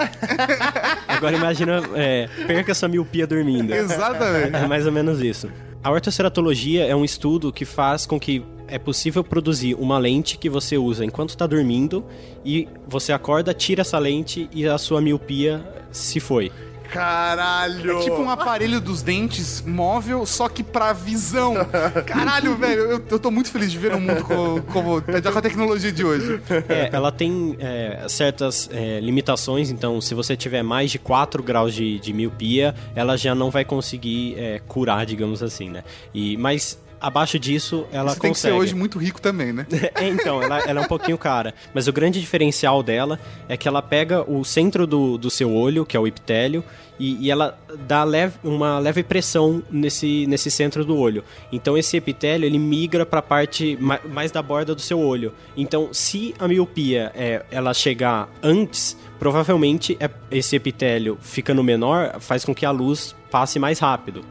[1.06, 3.74] Agora imagina, é, perca sua miopia dormindo.
[3.74, 4.56] Exatamente.
[4.56, 5.50] É mais ou menos isso.
[5.84, 10.48] A ortoceratologia é um estudo que faz com que é possível produzir uma lente que
[10.48, 12.04] você usa enquanto está dormindo
[12.44, 16.50] e você acorda, tira essa lente e a sua miopia se foi.
[16.90, 17.98] Caralho!
[17.98, 21.54] É tipo um aparelho dos dentes móvel, só que pra visão.
[22.06, 25.42] Caralho, velho, eu, eu tô muito feliz de ver o mundo como, como com a
[25.42, 26.40] tecnologia de hoje.
[26.68, 31.74] É, ela tem é, certas é, limitações, então se você tiver mais de 4 graus
[31.74, 35.84] de, de miopia, ela já não vai conseguir é, curar, digamos assim, né?
[36.14, 38.62] E, mas abaixo disso, ela Você tem que ser consegue.
[38.62, 39.66] hoje muito rico também, né?
[39.94, 41.54] É, então, ela, ela é um pouquinho cara.
[41.74, 45.84] Mas o grande diferencial dela é que ela pega o centro do, do seu olho,
[45.86, 46.64] que é o epitélio,
[46.98, 51.22] e, e ela dá leve- uma leve pressão nesse, nesse centro do olho.
[51.52, 55.32] Então esse epitélio, ele migra para a parte ma- mais da borda do seu olho.
[55.56, 62.44] Então, se a miopia é, ela chegar antes, provavelmente é- esse epitélio ficando menor faz
[62.44, 64.24] com que a luz passe mais rápido.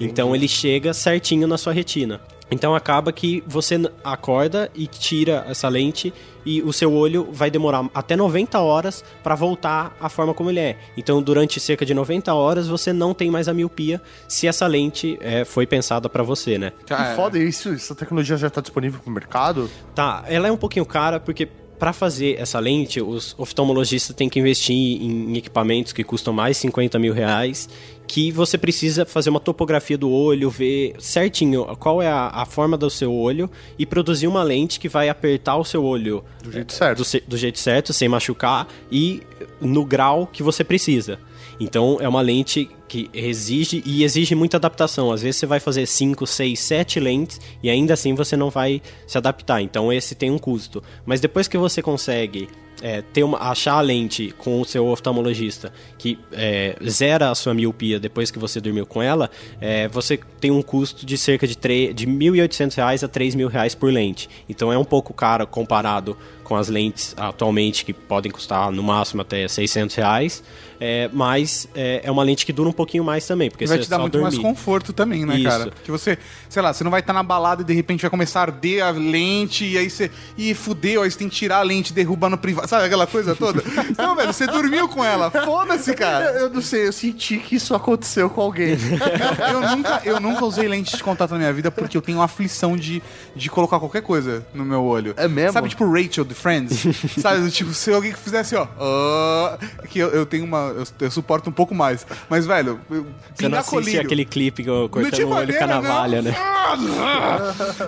[0.00, 2.20] Então ele chega certinho na sua retina.
[2.48, 6.14] Então acaba que você acorda e tira essa lente
[6.46, 10.60] e o seu olho vai demorar até 90 horas para voltar à forma como ele
[10.60, 10.78] é.
[10.96, 15.18] Então durante cerca de 90 horas você não tem mais a miopia se essa lente
[15.20, 16.72] é, foi pensada para você, né?
[16.86, 19.68] Que foda isso, essa tecnologia já tá disponível pro mercado?
[19.92, 21.48] Tá, ela é um pouquinho cara porque
[21.82, 26.96] para fazer essa lente, os oftalmologistas têm que investir em equipamentos que custam mais 50
[26.96, 27.68] mil reais,
[28.06, 32.78] que você precisa fazer uma topografia do olho, ver certinho qual é a, a forma
[32.78, 36.72] do seu olho e produzir uma lente que vai apertar o seu olho Do jeito
[36.72, 37.02] certo.
[37.02, 39.20] do, do jeito certo, sem machucar e
[39.60, 41.18] no grau que você precisa.
[41.58, 45.10] Então é uma lente que exige e exige muita adaptação.
[45.10, 48.82] Às vezes você vai fazer 5, 6, 7 lentes e ainda assim você não vai
[49.06, 49.62] se adaptar.
[49.62, 50.82] Então esse tem um custo.
[51.06, 52.50] Mas depois que você consegue
[52.82, 57.54] é, ter uma, achar a lente com o seu oftalmologista que é, zera a sua
[57.54, 61.54] miopia depois que você dormiu com ela, é, você tem um custo de cerca de,
[61.54, 64.28] de 1.800 reais a 3.000 reais por lente.
[64.48, 69.22] Então é um pouco caro comparado com as lentes atualmente que podem custar no máximo
[69.22, 70.42] até 600 reais,
[70.80, 73.78] é, mas é, é uma lente que dura um pouquinho mais também, porque E vai
[73.78, 74.48] você te dar muito mais dormir.
[74.48, 75.48] conforto também, né, Isso.
[75.48, 75.70] cara?
[75.70, 76.18] Porque você,
[76.48, 78.84] sei lá, você não vai estar na balada e de repente vai começar a arder
[78.84, 80.10] a lente e aí você.
[80.36, 82.68] Ih, fudeu, aí você tem que tirar a lente, derrubar no privado.
[82.68, 83.62] Sabe aquela coisa toda?
[83.96, 85.30] Não, velho, você dormiu com ela.
[85.30, 86.24] Foda-se, cara.
[86.32, 88.76] Eu não sei, eu senti que isso aconteceu com alguém.
[89.52, 92.76] Eu nunca, eu nunca usei lente de contato na minha vida porque eu tenho aflição
[92.76, 93.02] de,
[93.34, 95.14] de colocar qualquer coisa no meu olho.
[95.16, 95.52] É mesmo?
[95.52, 96.84] Sabe, tipo Rachel de Friends?
[97.18, 98.66] Sabe, tipo, se alguém que fizesse, ó.
[98.78, 99.58] ah,
[99.88, 100.74] que eu, eu tenho uma.
[100.76, 102.06] Eu, eu suporto um pouco mais.
[102.28, 104.00] Mas, velho, eu- Você não colírio.
[104.02, 106.34] aquele clipe que eu cortando o olho com a navalha, né?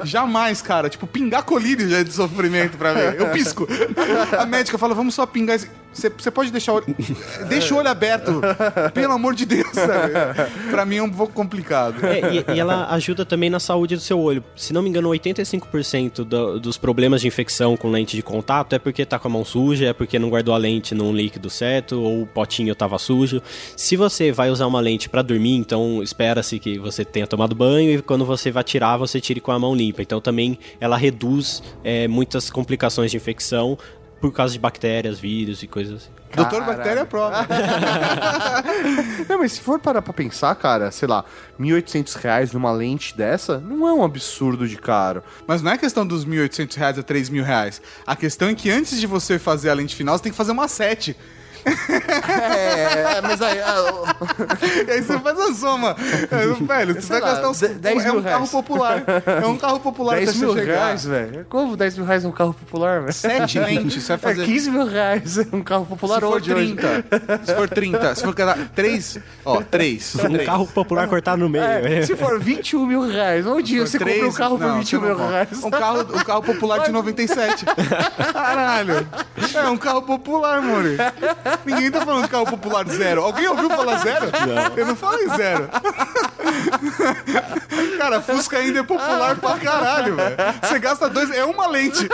[0.04, 0.88] Jamais, cara.
[0.88, 3.00] Tipo, pingar colírio já é de sofrimento pra mim.
[3.18, 3.66] Eu pisco.
[4.38, 5.68] A médica fala, vamos só pingar esse...
[5.94, 6.86] Você pode deixar o olho...
[7.48, 8.40] Deixa o olho aberto.
[8.92, 10.12] Pelo amor de Deus, sabe?
[10.70, 12.04] Pra mim é um pouco complicado.
[12.04, 14.42] É, e, e ela ajuda também na saúde do seu olho.
[14.56, 18.78] Se não me engano, 85% do- dos problemas de infecção com lente de contato é
[18.78, 22.00] porque tá com a mão suja, é porque não guardou a lente num líquido certo,
[22.00, 23.40] ou o potinho tava sujo.
[23.76, 27.90] Se você vai usar uma lente para dormir, então espera-se que você tenha tomado banho
[27.92, 30.02] e quando você vai tirar, você tire com a mão limpa.
[30.02, 33.78] Então também ela reduz é, muitas complicações de infecção
[34.20, 36.10] por causa de bactérias, vírus e coisas assim.
[36.34, 36.76] Doutor Caralho.
[36.78, 37.46] Bactéria é prova.
[39.28, 41.24] Não, mas se for parar pra pensar, cara, sei lá,
[41.60, 45.22] 1.800 reais numa lente dessa, não é um absurdo de caro.
[45.46, 47.80] Mas não é questão dos 1.800 reais a 3 mil reais.
[48.06, 50.52] A questão é que antes de você fazer a lente final, você tem que fazer
[50.52, 51.16] uma sete.
[51.64, 53.58] É, mas aí...
[54.86, 55.96] E aí você faz a soma.
[56.30, 57.60] É, Velho, você Sei vai lá, gastar uns...
[57.60, 58.50] de- 10 É um mil carro reais.
[58.50, 59.02] popular.
[59.42, 61.46] É um carro popular 10 pra você mil reais, velho.
[61.48, 63.12] Como 10 mil reais é um carro popular, velho?
[63.12, 64.42] Sete lentes, você vai fazer...
[64.42, 66.74] É 15 mil reais é um carro popular se for hoje, hoje.
[66.74, 70.14] 30, se for 30, se for cada 3, ó, 3.
[70.16, 71.64] Um carro popular cortado no meio.
[71.64, 75.64] É, se for 21 mil reais, onde você compra um carro por 21 mil reais?
[75.64, 77.64] Um carro, um carro popular de 97.
[78.32, 79.06] Caralho.
[79.54, 80.96] É um carro popular, Mori.
[81.64, 83.22] Ninguém tá falando carro popular zero.
[83.22, 84.26] Alguém ouviu falar zero?
[84.76, 85.68] Eu não falei zero.
[87.98, 90.36] Cara, Fusca ainda é popular pra caralho, velho.
[90.62, 91.30] Você gasta dois.
[91.30, 92.08] É uma lente.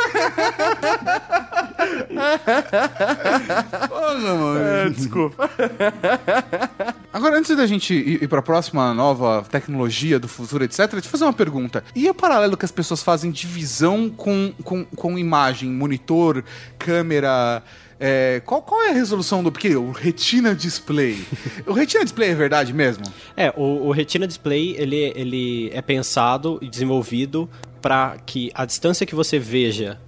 [3.88, 4.60] Porra, mano.
[4.60, 5.50] É, desculpa.
[7.12, 11.10] Agora, antes da gente ir, ir pra próxima nova tecnologia do futuro, etc., deixa eu
[11.10, 11.82] fazer uma pergunta.
[11.94, 16.44] E o paralelo que as pessoas fazem de visão com, com, com imagem, monitor,
[16.78, 17.62] câmera.
[18.02, 19.52] É, qual, qual é a resolução do.
[19.52, 21.22] Porque o Retina Display.
[21.66, 23.04] o Retina Display é verdade mesmo?
[23.36, 27.48] É, o, o Retina Display ele, ele é pensado e desenvolvido
[27.80, 29.98] para que a distância que você veja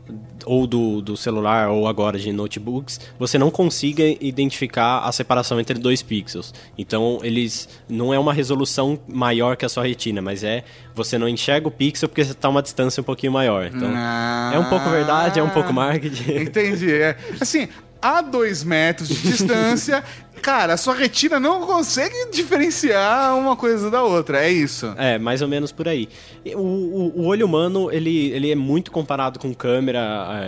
[0.44, 5.78] ou do, do celular ou agora de notebooks, você não consiga identificar a separação entre
[5.78, 6.52] dois pixels.
[6.76, 10.64] Então, eles não é uma resolução maior que a sua retina, mas é
[10.94, 13.66] você não enxerga o pixel porque você está uma distância um pouquinho maior.
[13.66, 14.50] Então, Ah.
[14.52, 16.32] é um pouco verdade, é um pouco marketing.
[16.42, 16.92] Entendi.
[16.92, 17.68] É, assim,
[18.02, 20.02] a dois metros de distância.
[20.42, 24.92] Cara, a sua retina não consegue diferenciar uma coisa da outra, é isso.
[24.98, 26.08] É, mais ou menos por aí.
[26.56, 30.00] O, o- o olho humano, ele, ele é muito comparado com câmera,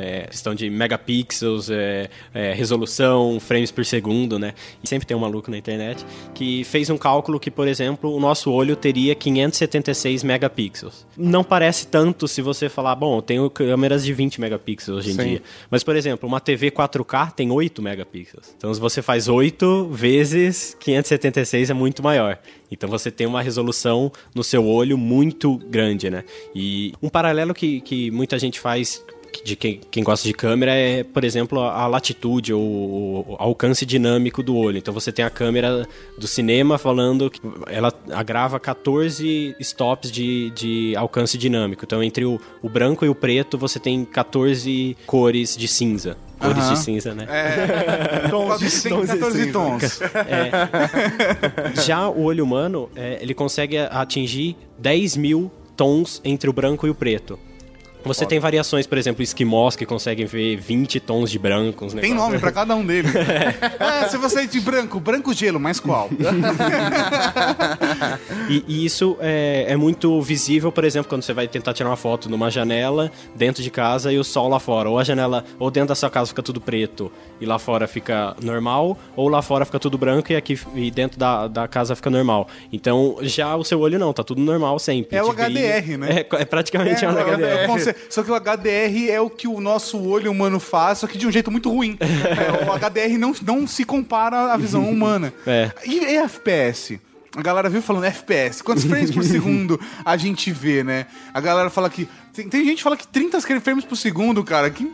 [0.02, 4.55] é, questão de megapixels, é, é, resolução, frames por segundo, né?
[4.82, 8.18] E sempre tem um maluco na internet que fez um cálculo que, por exemplo, o
[8.18, 11.07] nosso olho teria 576 megapixels.
[11.16, 15.14] Não parece tanto se você falar, bom, eu tenho câmeras de 20 megapixels hoje em
[15.14, 15.28] Sim.
[15.28, 15.42] dia.
[15.70, 18.55] Mas, por exemplo, uma TV 4K tem 8 megapixels.
[18.57, 22.38] Então, se você faz 8 vezes 576 é muito maior.
[22.70, 26.24] Então, você tem uma resolução no seu olho muito grande, né?
[26.55, 29.03] E um paralelo que, que muita gente faz
[29.42, 34.42] de quem, quem gosta de câmera é, por exemplo, a latitude ou o alcance dinâmico
[34.42, 34.78] do olho.
[34.78, 35.86] Então você tem a câmera
[36.18, 37.92] do cinema falando que ela
[38.24, 41.84] grava 14 stops de, de alcance dinâmico.
[41.84, 46.16] Então entre o, o branco e o preto você tem 14 cores de cinza.
[46.45, 46.74] Cores Aham.
[46.74, 47.26] de cinza, né?
[47.28, 48.28] É.
[48.30, 50.01] Tons de Tem 14 tons.
[51.84, 56.90] Já o olho humano, é, ele consegue atingir 10 mil tons entre o branco e
[56.90, 57.38] o preto.
[58.05, 61.84] Você tem variações, por exemplo, esquimós que conseguem ver 20 tons de branco.
[61.84, 62.26] uns Tem negócios.
[62.28, 63.12] nome pra cada um deles.
[64.05, 66.09] É, se você é de branco, branco gelo, mas qual?
[68.48, 71.96] E, e isso é, é muito visível, por exemplo, quando você vai tentar tirar uma
[71.96, 74.88] foto numa janela dentro de casa e o sol lá fora.
[74.90, 78.36] Ou a janela, ou dentro da sua casa fica tudo preto e lá fora fica
[78.42, 82.11] normal, ou lá fora fica tudo branco e aqui e dentro da, da casa fica
[82.11, 82.48] normal.
[82.72, 85.16] Então já o seu olho não, tá tudo normal sempre.
[85.16, 85.32] É o.
[85.34, 86.09] HDR, né?
[86.20, 87.93] É, é praticamente É, um o HDR.
[88.09, 91.26] Só que o HDR é o que o nosso olho humano faz, só que de
[91.26, 91.99] um jeito muito ruim.
[92.24, 95.32] É, o HDR não, não se compara à visão humana.
[95.47, 95.70] É.
[95.84, 96.99] E, e FPS?
[97.36, 98.62] A galera viu falando FPS.
[98.62, 101.07] Quantos frames por segundo a gente vê, né?
[101.32, 102.09] A galera fala que.
[102.35, 104.68] Tem, tem gente que fala que 30 frames por segundo, cara.
[104.68, 104.91] Quem,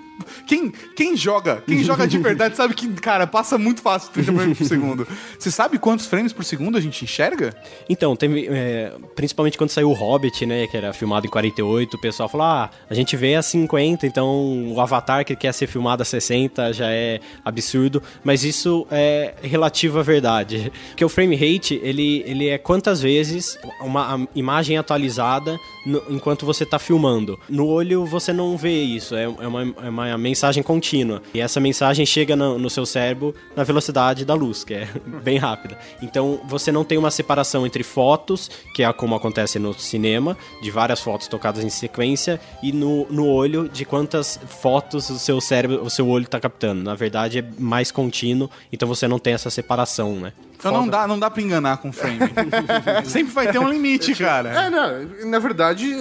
[0.47, 1.63] quem, quem joga?
[1.67, 5.09] Quem joga de verdade sabe que, cara, passa muito fácil 30 frames por segundo.
[5.39, 7.57] Você sabe quantos frames por segundo a gente enxerga?
[7.89, 12.01] Então, teve, é, principalmente quando saiu o Hobbit, né, que era filmado em 48, o
[12.01, 16.03] pessoal falou, ah, a gente vê a 50, então o Avatar que quer ser filmado
[16.03, 20.71] a 60 já é absurdo, mas isso é relativo à verdade.
[20.89, 26.65] Porque o frame rate, ele, ele é quantas vezes uma imagem atualizada no- enquanto você
[26.65, 27.30] está filmando.
[27.49, 31.23] No olho você não vê isso, é, é uma, é uma mensagem contínua.
[31.35, 34.89] E essa mensagem chega no, no seu cérebro na velocidade da luz, que é
[35.23, 35.79] bem rápida.
[36.03, 40.71] Então você não tem uma separação entre fotos, que é como acontece no cinema, de
[40.71, 45.83] várias fotos tocadas em sequência, e no, no olho de quantas fotos o seu cérebro,
[45.83, 46.83] o seu olho está captando.
[46.83, 50.33] Na verdade é mais contínuo, então você não tem essa separação, né?
[50.61, 52.19] Então não dá, não dá pra enganar com frame.
[53.05, 54.51] Sempre vai ter um limite, cara.
[54.67, 55.93] É, não, na verdade,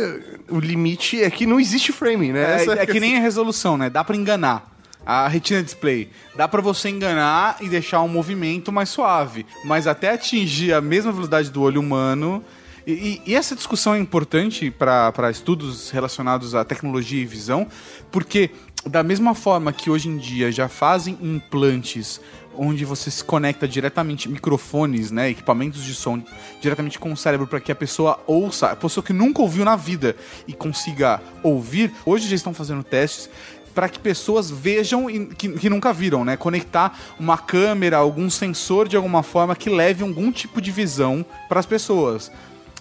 [0.49, 2.41] o limite é que não existe frame, né?
[2.41, 3.89] É, Essa é que nem a resolução, né?
[3.89, 4.69] Dá pra enganar.
[5.05, 6.09] A retina display.
[6.35, 9.45] Dá pra você enganar e deixar um movimento mais suave.
[9.63, 12.43] Mas até atingir a mesma velocidade do olho humano.
[12.85, 17.65] E, e- e essa discussão é importante para estudos relacionados à tecnologia e visão,
[18.11, 18.51] porque
[18.85, 22.19] da mesma forma que hoje em dia já fazem implantes
[22.59, 26.21] onde você se conecta diretamente microfones, né, equipamentos de som
[26.59, 29.77] diretamente com o cérebro para que a pessoa ouça, a pessoa que nunca ouviu na
[29.77, 31.93] vida e consiga ouvir.
[32.05, 33.29] Hoje já estão fazendo testes
[33.73, 36.35] para que pessoas vejam e- que, que nunca viram, né?
[36.35, 41.61] Conectar uma câmera, algum sensor de alguma forma que leve algum tipo de visão para
[41.61, 42.29] as pessoas.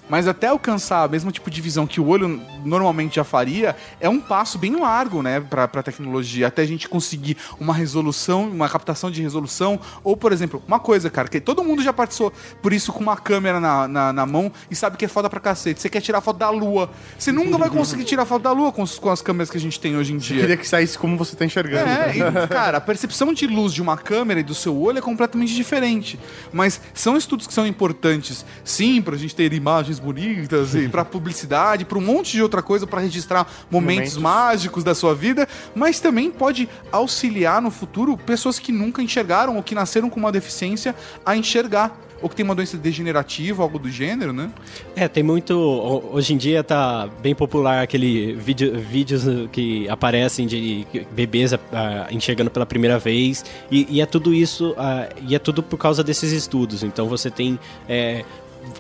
[0.09, 4.09] Mas até alcançar o mesmo tipo de visão que o olho normalmente já faria, é
[4.09, 6.47] um passo bem largo, né, pra, pra tecnologia.
[6.47, 9.79] Até a gente conseguir uma resolução, uma captação de resolução.
[10.03, 12.33] Ou, por exemplo, uma coisa, cara, que todo mundo já participou
[12.63, 15.41] por isso com uma câmera na, na, na mão e sabe que é foda pra
[15.41, 15.81] cacete.
[15.81, 16.91] Você quer tirar foto da lua.
[17.19, 19.61] Você nunca vai conseguir tirar foto da lua com, os- com as câmeras que a
[19.61, 20.41] gente tem hoje em dia.
[20.41, 21.89] Queria que saísse como você tá enxergando.
[21.89, 25.03] É, e, cara, a percepção de luz de uma câmera e do seu olho é
[25.03, 26.19] completamente diferente.
[26.53, 31.85] Mas são estudos que são importantes, sim, pra gente ter imagens bonitas e pra publicidade,
[31.85, 34.17] pra um monte de outra coisa, pra registrar momentos, Momentos.
[34.19, 39.63] mágicos da sua vida, mas também pode auxiliar no futuro pessoas que nunca enxergaram ou
[39.63, 40.95] que nasceram com uma deficiência
[41.25, 41.97] a enxergar.
[42.21, 44.51] Ou que tem uma doença degenerativa, algo do gênero, né?
[44.97, 45.53] É, tem muito.
[45.57, 49.23] ho- Hoje em dia tá bem popular aquele vídeo, vídeos
[49.53, 53.45] que aparecem de bebês ah, enxergando pela primeira vez.
[53.71, 54.75] E, e é tudo isso.
[54.77, 56.83] ah, e é tudo por causa desses estudos.
[56.83, 57.57] Então você tem.
[57.89, 58.25] é,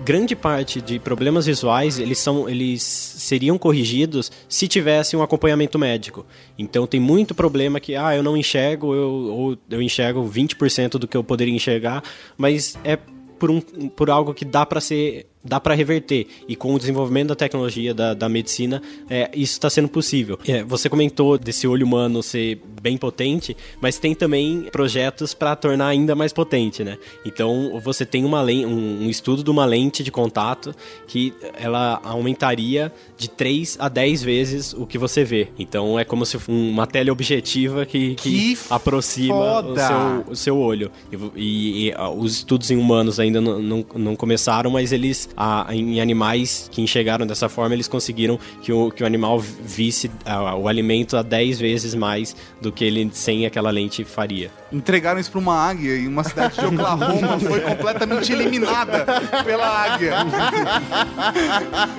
[0.05, 6.25] grande parte de problemas visuais eles são eles seriam corrigidos se tivesse um acompanhamento médico.
[6.59, 11.09] Então tem muito problema que ah eu não enxergo eu, ou eu enxergo 20% do
[11.09, 12.03] que eu poderia enxergar
[12.37, 12.99] mas é
[13.39, 17.29] por, um, por algo que dá para ser dá para reverter e com o desenvolvimento
[17.29, 21.87] da tecnologia da, da medicina é, isso está sendo possível É, você comentou desse olho
[21.87, 26.97] humano ser bem potente, mas tem também projetos para tornar ainda mais potente, né?
[27.25, 30.75] Então você tem uma um, um estudo de uma lente de contato
[31.07, 35.49] que ela aumentaria de 3 a 10 vezes o que você vê.
[35.59, 40.59] Então é como se fosse uma teleobjetiva que, que, Que aproxima o seu, o seu
[40.59, 40.91] olho.
[41.13, 45.29] E, e, e, ah, os estudos em humanos ainda não, não, não começaram, mas eles,
[45.41, 50.11] ah, em animais que enxergaram dessa forma, eles conseguiram que o, que o animal visse
[50.27, 54.51] ah, o alimento a 10 vezes mais do que ele sem aquela lente faria.
[54.73, 59.07] Entregaram isso pra uma águia e uma cidade de Oklahoma foi completamente eliminada
[59.45, 60.15] pela águia.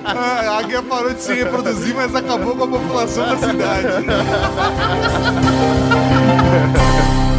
[0.04, 3.88] A águia parou de se reproduzir, mas acabou com a população da cidade.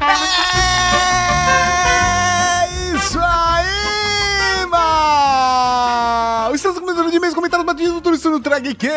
[0.00, 0.29] É
[7.70, 8.88] batidos do turista no Drag que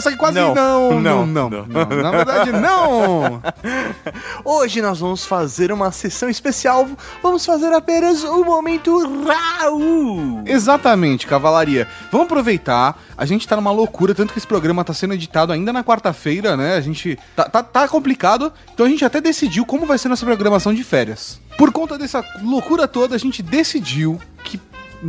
[0.00, 0.54] Só que quase Não.
[0.54, 2.02] não, não, Não, não, não.
[2.02, 3.42] Na verdade, não!
[4.44, 6.86] Hoje nós vamos fazer uma sessão especial.
[7.22, 10.42] Vamos fazer apenas o momento Raul.
[10.46, 11.88] Exatamente, cavalaria.
[12.12, 13.00] Vamos aproveitar.
[13.16, 16.56] A gente tá numa loucura, tanto que esse programa tá sendo editado ainda na quarta-feira,
[16.56, 16.76] né?
[16.76, 17.18] A gente.
[17.34, 20.84] Tá, tá, tá complicado, então a gente até decidiu como vai ser nossa programação de
[20.84, 21.40] férias.
[21.56, 24.60] Por conta dessa loucura toda, a gente decidiu que.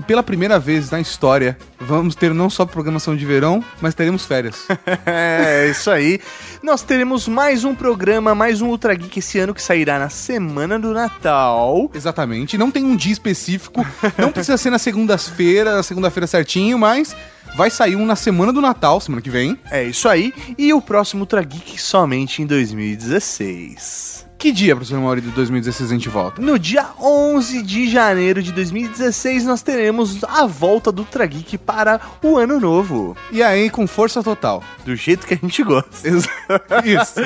[0.06, 4.68] Pela primeira vez na história, vamos ter não só programação de verão, mas teremos férias.
[5.06, 6.20] É, isso aí.
[6.62, 10.78] Nós teremos mais um programa, mais um Ultra Geek esse ano que sairá na semana
[10.78, 11.90] do Natal.
[11.94, 12.58] Exatamente.
[12.58, 13.86] Não tem um dia específico,
[14.18, 17.16] não precisa ser na segunda-feira, na segunda-feira certinho, mas
[17.56, 19.58] vai sair um na semana do Natal, semana que vem.
[19.72, 20.34] É isso aí.
[20.58, 24.29] E o próximo Ultra Geek somente em 2016.
[24.40, 26.42] Que dia, professor Mauri, de 2016 a gente volta?
[26.42, 32.00] No dia 11 de janeiro de 2016, nós teremos a volta do Ultra Geek para
[32.24, 33.18] o ano novo.
[33.34, 34.64] E aí, com força total.
[34.86, 36.08] Do jeito que a gente gosta.
[36.88, 37.20] Isso.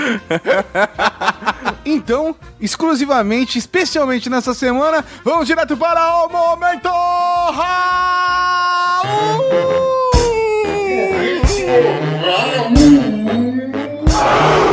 [1.85, 6.89] então, exclusivamente, especialmente nessa semana, vamos direto para o Momento
[14.33, 14.72] Tem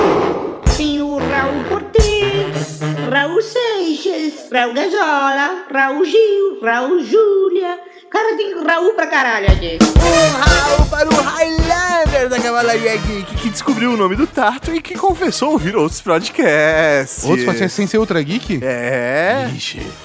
[3.10, 7.76] Raul Seixas, Raul Gazola, Raul Gil, Raul Júlia.
[8.08, 9.78] Cara, tem Raul pra caralho aqui.
[9.82, 14.80] Um Raul para o Highlander da Cavalaria Geek, que descobriu o nome do Tato e
[14.80, 17.24] que confessou ouvir outros podcasts.
[17.24, 18.60] Outros podcasts sem ser Ultra Geek?
[18.62, 19.48] É.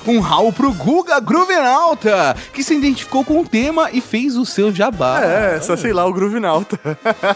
[0.08, 4.74] Um rau pro Guga Gruvenalta, que se identificou com o tema e fez o seu
[4.74, 5.22] jabá.
[5.22, 6.80] É, só sei lá, o Groove-Nauta.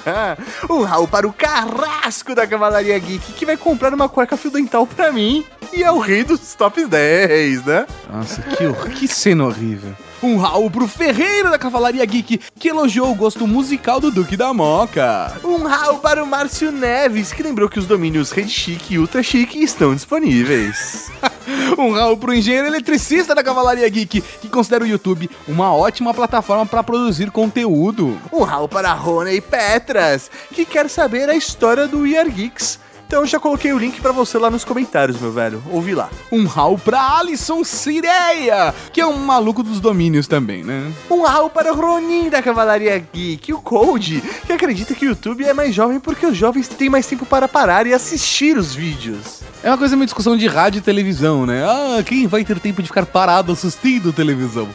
[0.68, 4.88] um Raul para o Carrasco da Cavalaria Geek, que vai comprar uma cueca fio dental
[4.88, 5.46] pra mim.
[5.72, 7.86] E é o rei dos tops 10, né?
[8.12, 9.96] Nossa, que, que cena horrível.
[10.22, 14.54] Um Raul pro Ferreira da Cavalaria Geek, que elogiou o gosto musical do Duque da
[14.54, 15.34] Moca.
[15.44, 19.24] Um Raul para o Márcio Neves, que lembrou que os domínios Rede Chique e Ultra
[19.24, 21.10] Chique estão disponíveis.
[21.78, 26.66] Um Raul pro engenheiro eletricista da Cavalaria Geek, que considera o YouTube uma ótima plataforma
[26.66, 28.20] para produzir conteúdo.
[28.32, 29.00] Um Raul para
[29.32, 32.80] e Petras, que quer saber a história do We Are Geeks.
[33.10, 35.64] Então já coloquei o link pra você lá nos comentários, meu velho.
[35.72, 36.12] Ouvi lá.
[36.32, 40.94] Um Raul pra Alisson Cireia, que é um maluco dos domínios também, né?
[41.10, 45.44] Um Raul para o Ronin da Cavalaria Geek, o Code, que acredita que o YouTube
[45.44, 49.42] é mais jovem porque os jovens têm mais tempo para parar e assistir os vídeos.
[49.64, 51.66] É uma coisa meio discussão de rádio e televisão, né?
[51.66, 54.70] Ah, quem vai ter tempo de ficar parado assistindo televisão?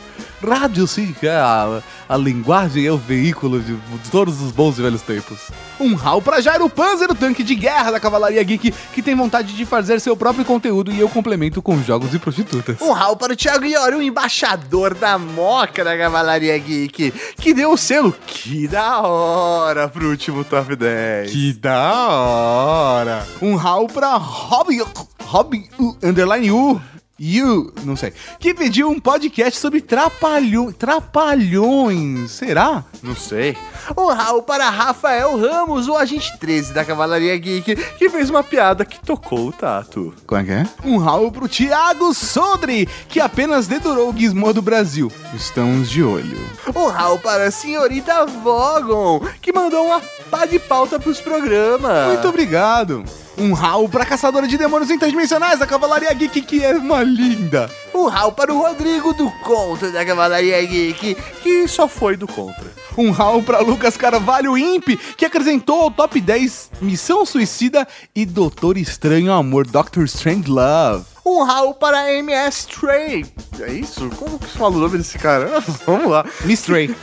[0.45, 3.77] Rádio, sim, que é a, a linguagem é o veículo de,
[4.11, 5.51] todos os bons e velhos tempos.
[5.81, 9.55] Um rau pra Jairo Panzer, o tanque de guerra da Cavalaria Geek, que tem vontade
[9.55, 12.81] de fazer seu próprio conteúdo e eu complemento com jogos e prostitutas.
[12.81, 17.73] Um Raul para o Thiago Iori, o embaixador da Moca da Cavalaria Geek, que deu
[17.73, 21.31] o selo Que da hora pro último Top 10.
[21.31, 23.27] Que da hora!
[23.43, 24.83] Um rau pra Robin,
[25.25, 26.81] Robin U, underline U,
[27.19, 30.75] You, não sei, que pediu um podcast sobre trapalhões.
[30.77, 32.85] Trapalhões, será?
[33.03, 33.57] Não sei.
[33.97, 38.85] Um Raul para Rafael Ramos, o agente 13 da Cavalaria Geek, que fez uma piada
[38.85, 40.13] que tocou o Tato.
[40.27, 40.67] Como é que é?
[40.85, 45.11] Um rau pro Thiago Sodri, que apenas dedurou o Gizmo do Brasil.
[45.35, 46.39] Estamos de olho.
[46.75, 52.09] Um Raul para a senhorita Vogon, que mandou uma pá de pauta pros programas.
[52.09, 53.05] Muito obrigado.
[53.37, 57.69] Um Raul pra caçadora de demônios interdimensionais, a Cavalaria Geek, que é uma linda.
[57.93, 62.84] Um Raul para o Rodrigo do Contra da Cavalaria Geek, que só foi do Contra.
[62.97, 68.77] Um Raul pra Lucas Carvalho Imp, que acrescentou ao top 10 Missão Suicida e Doutor
[68.77, 71.05] Estranho Amor, Doctor Strange Love.
[71.27, 73.25] Um Raul para MS Trey.
[73.59, 74.11] É isso?
[74.11, 75.59] Como que fala o nome desse cara?
[75.87, 76.25] Vamos lá.
[76.45, 76.95] Miss Trey.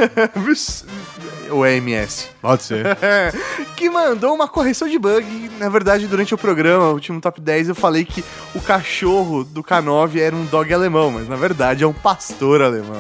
[1.49, 2.27] Ou é MS?
[2.39, 2.85] Pode ser.
[3.75, 5.51] que mandou uma correção de bug.
[5.57, 8.23] Na verdade, durante o programa, o último top 10, eu falei que
[8.53, 12.95] o cachorro do K9 era um dog alemão, mas na verdade é um pastor alemão.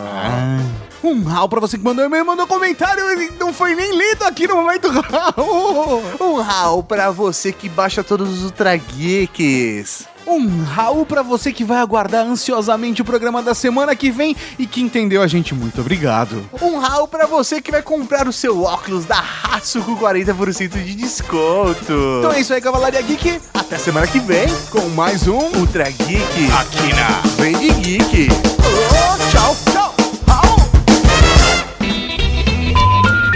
[1.03, 4.47] Um Raul pra você que mandou e-mail, mandou comentário e não foi nem lido aqui
[4.47, 6.03] no momento Raul.
[6.19, 10.05] Um Raul pra você que baixa todos os Ultra Geeks.
[10.27, 14.67] Um Raul pra você que vai aguardar ansiosamente o programa da semana que vem e
[14.67, 15.55] que entendeu a gente.
[15.55, 16.47] Muito obrigado.
[16.61, 20.93] Um Raul pra você que vai comprar o seu óculos da Hatsu com 40% de
[20.93, 22.19] desconto.
[22.19, 23.41] Então é isso aí, Cavalaria Geek.
[23.55, 28.27] Até semana que vem com mais um Ultra Geek Aqui na Vende Geek.
[28.31, 29.20] Oh,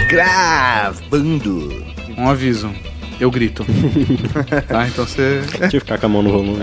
[0.08, 1.84] Gravando.
[2.16, 2.72] Um aviso.
[3.18, 3.64] Eu grito.
[4.68, 5.42] tá, então você.
[5.58, 6.60] Deixa eu ficar com a mão no volume.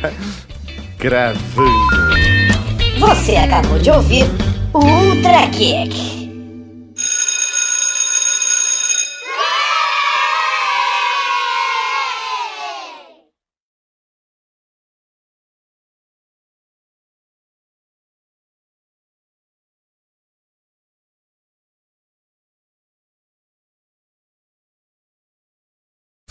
[0.98, 1.38] Gravando.
[2.98, 4.24] Você acabou de ouvir
[4.72, 6.17] o Ultra Geek.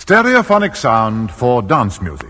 [0.07, 2.29] Stereophonic sound for dance music.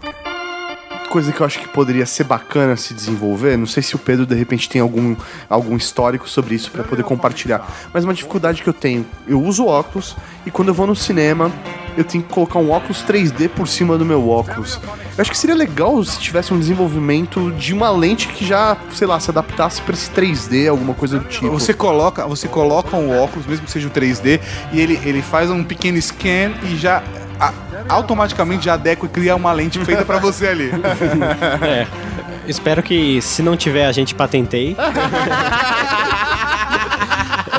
[1.11, 4.25] Coisa que eu acho que poderia ser bacana se desenvolver, não sei se o Pedro
[4.25, 5.15] de repente tem algum,
[5.47, 9.67] algum histórico sobre isso pra poder compartilhar, mas uma dificuldade que eu tenho, eu uso
[9.67, 11.51] óculos e quando eu vou no cinema,
[11.95, 14.79] eu tenho que colocar um óculos 3D por cima do meu óculos.
[15.15, 19.05] Eu acho que seria legal se tivesse um desenvolvimento de uma lente que já, sei
[19.05, 21.51] lá, se adaptasse pra esse 3D, alguma coisa do tipo.
[21.51, 24.41] Você coloca, você coloca um óculos, mesmo que seja o 3D,
[24.73, 27.03] e ele, ele faz um pequeno scan e já
[27.39, 27.53] a-
[27.89, 30.71] automaticamente já adequa e cria uma lente feita pra você ali.
[31.61, 31.87] É.
[32.47, 34.75] Espero que se não tiver a gente patenteie.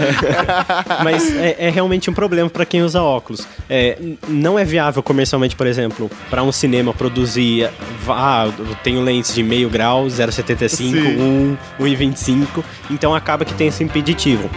[0.00, 3.46] É, Mas é, é realmente um problema para quem usa óculos.
[3.68, 3.98] É,
[4.28, 7.68] não é viável comercialmente, por exemplo, para um cinema produzir.
[8.08, 11.56] Ah, eu tenho lentes de meio grau, 0,75, Sim.
[11.78, 12.64] 1, 1,25.
[12.90, 14.48] Então acaba que tem esse impeditivo.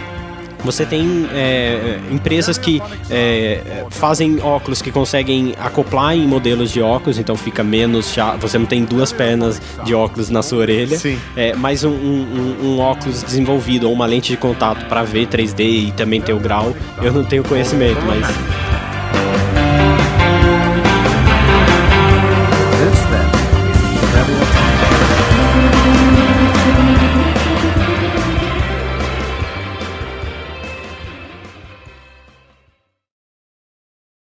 [0.64, 7.18] Você tem é, empresas que é, fazem óculos que conseguem acoplar em modelos de óculos,
[7.18, 8.38] então fica menos chato.
[8.40, 10.96] Você não tem duas pernas de óculos na sua orelha.
[10.98, 11.18] Sim.
[11.36, 15.26] É, mas um, um- um- um óculos desenvolvido ou uma lente de contato para ver
[15.26, 18.24] 3D e também ter o grau, eu não tenho conhecimento, mas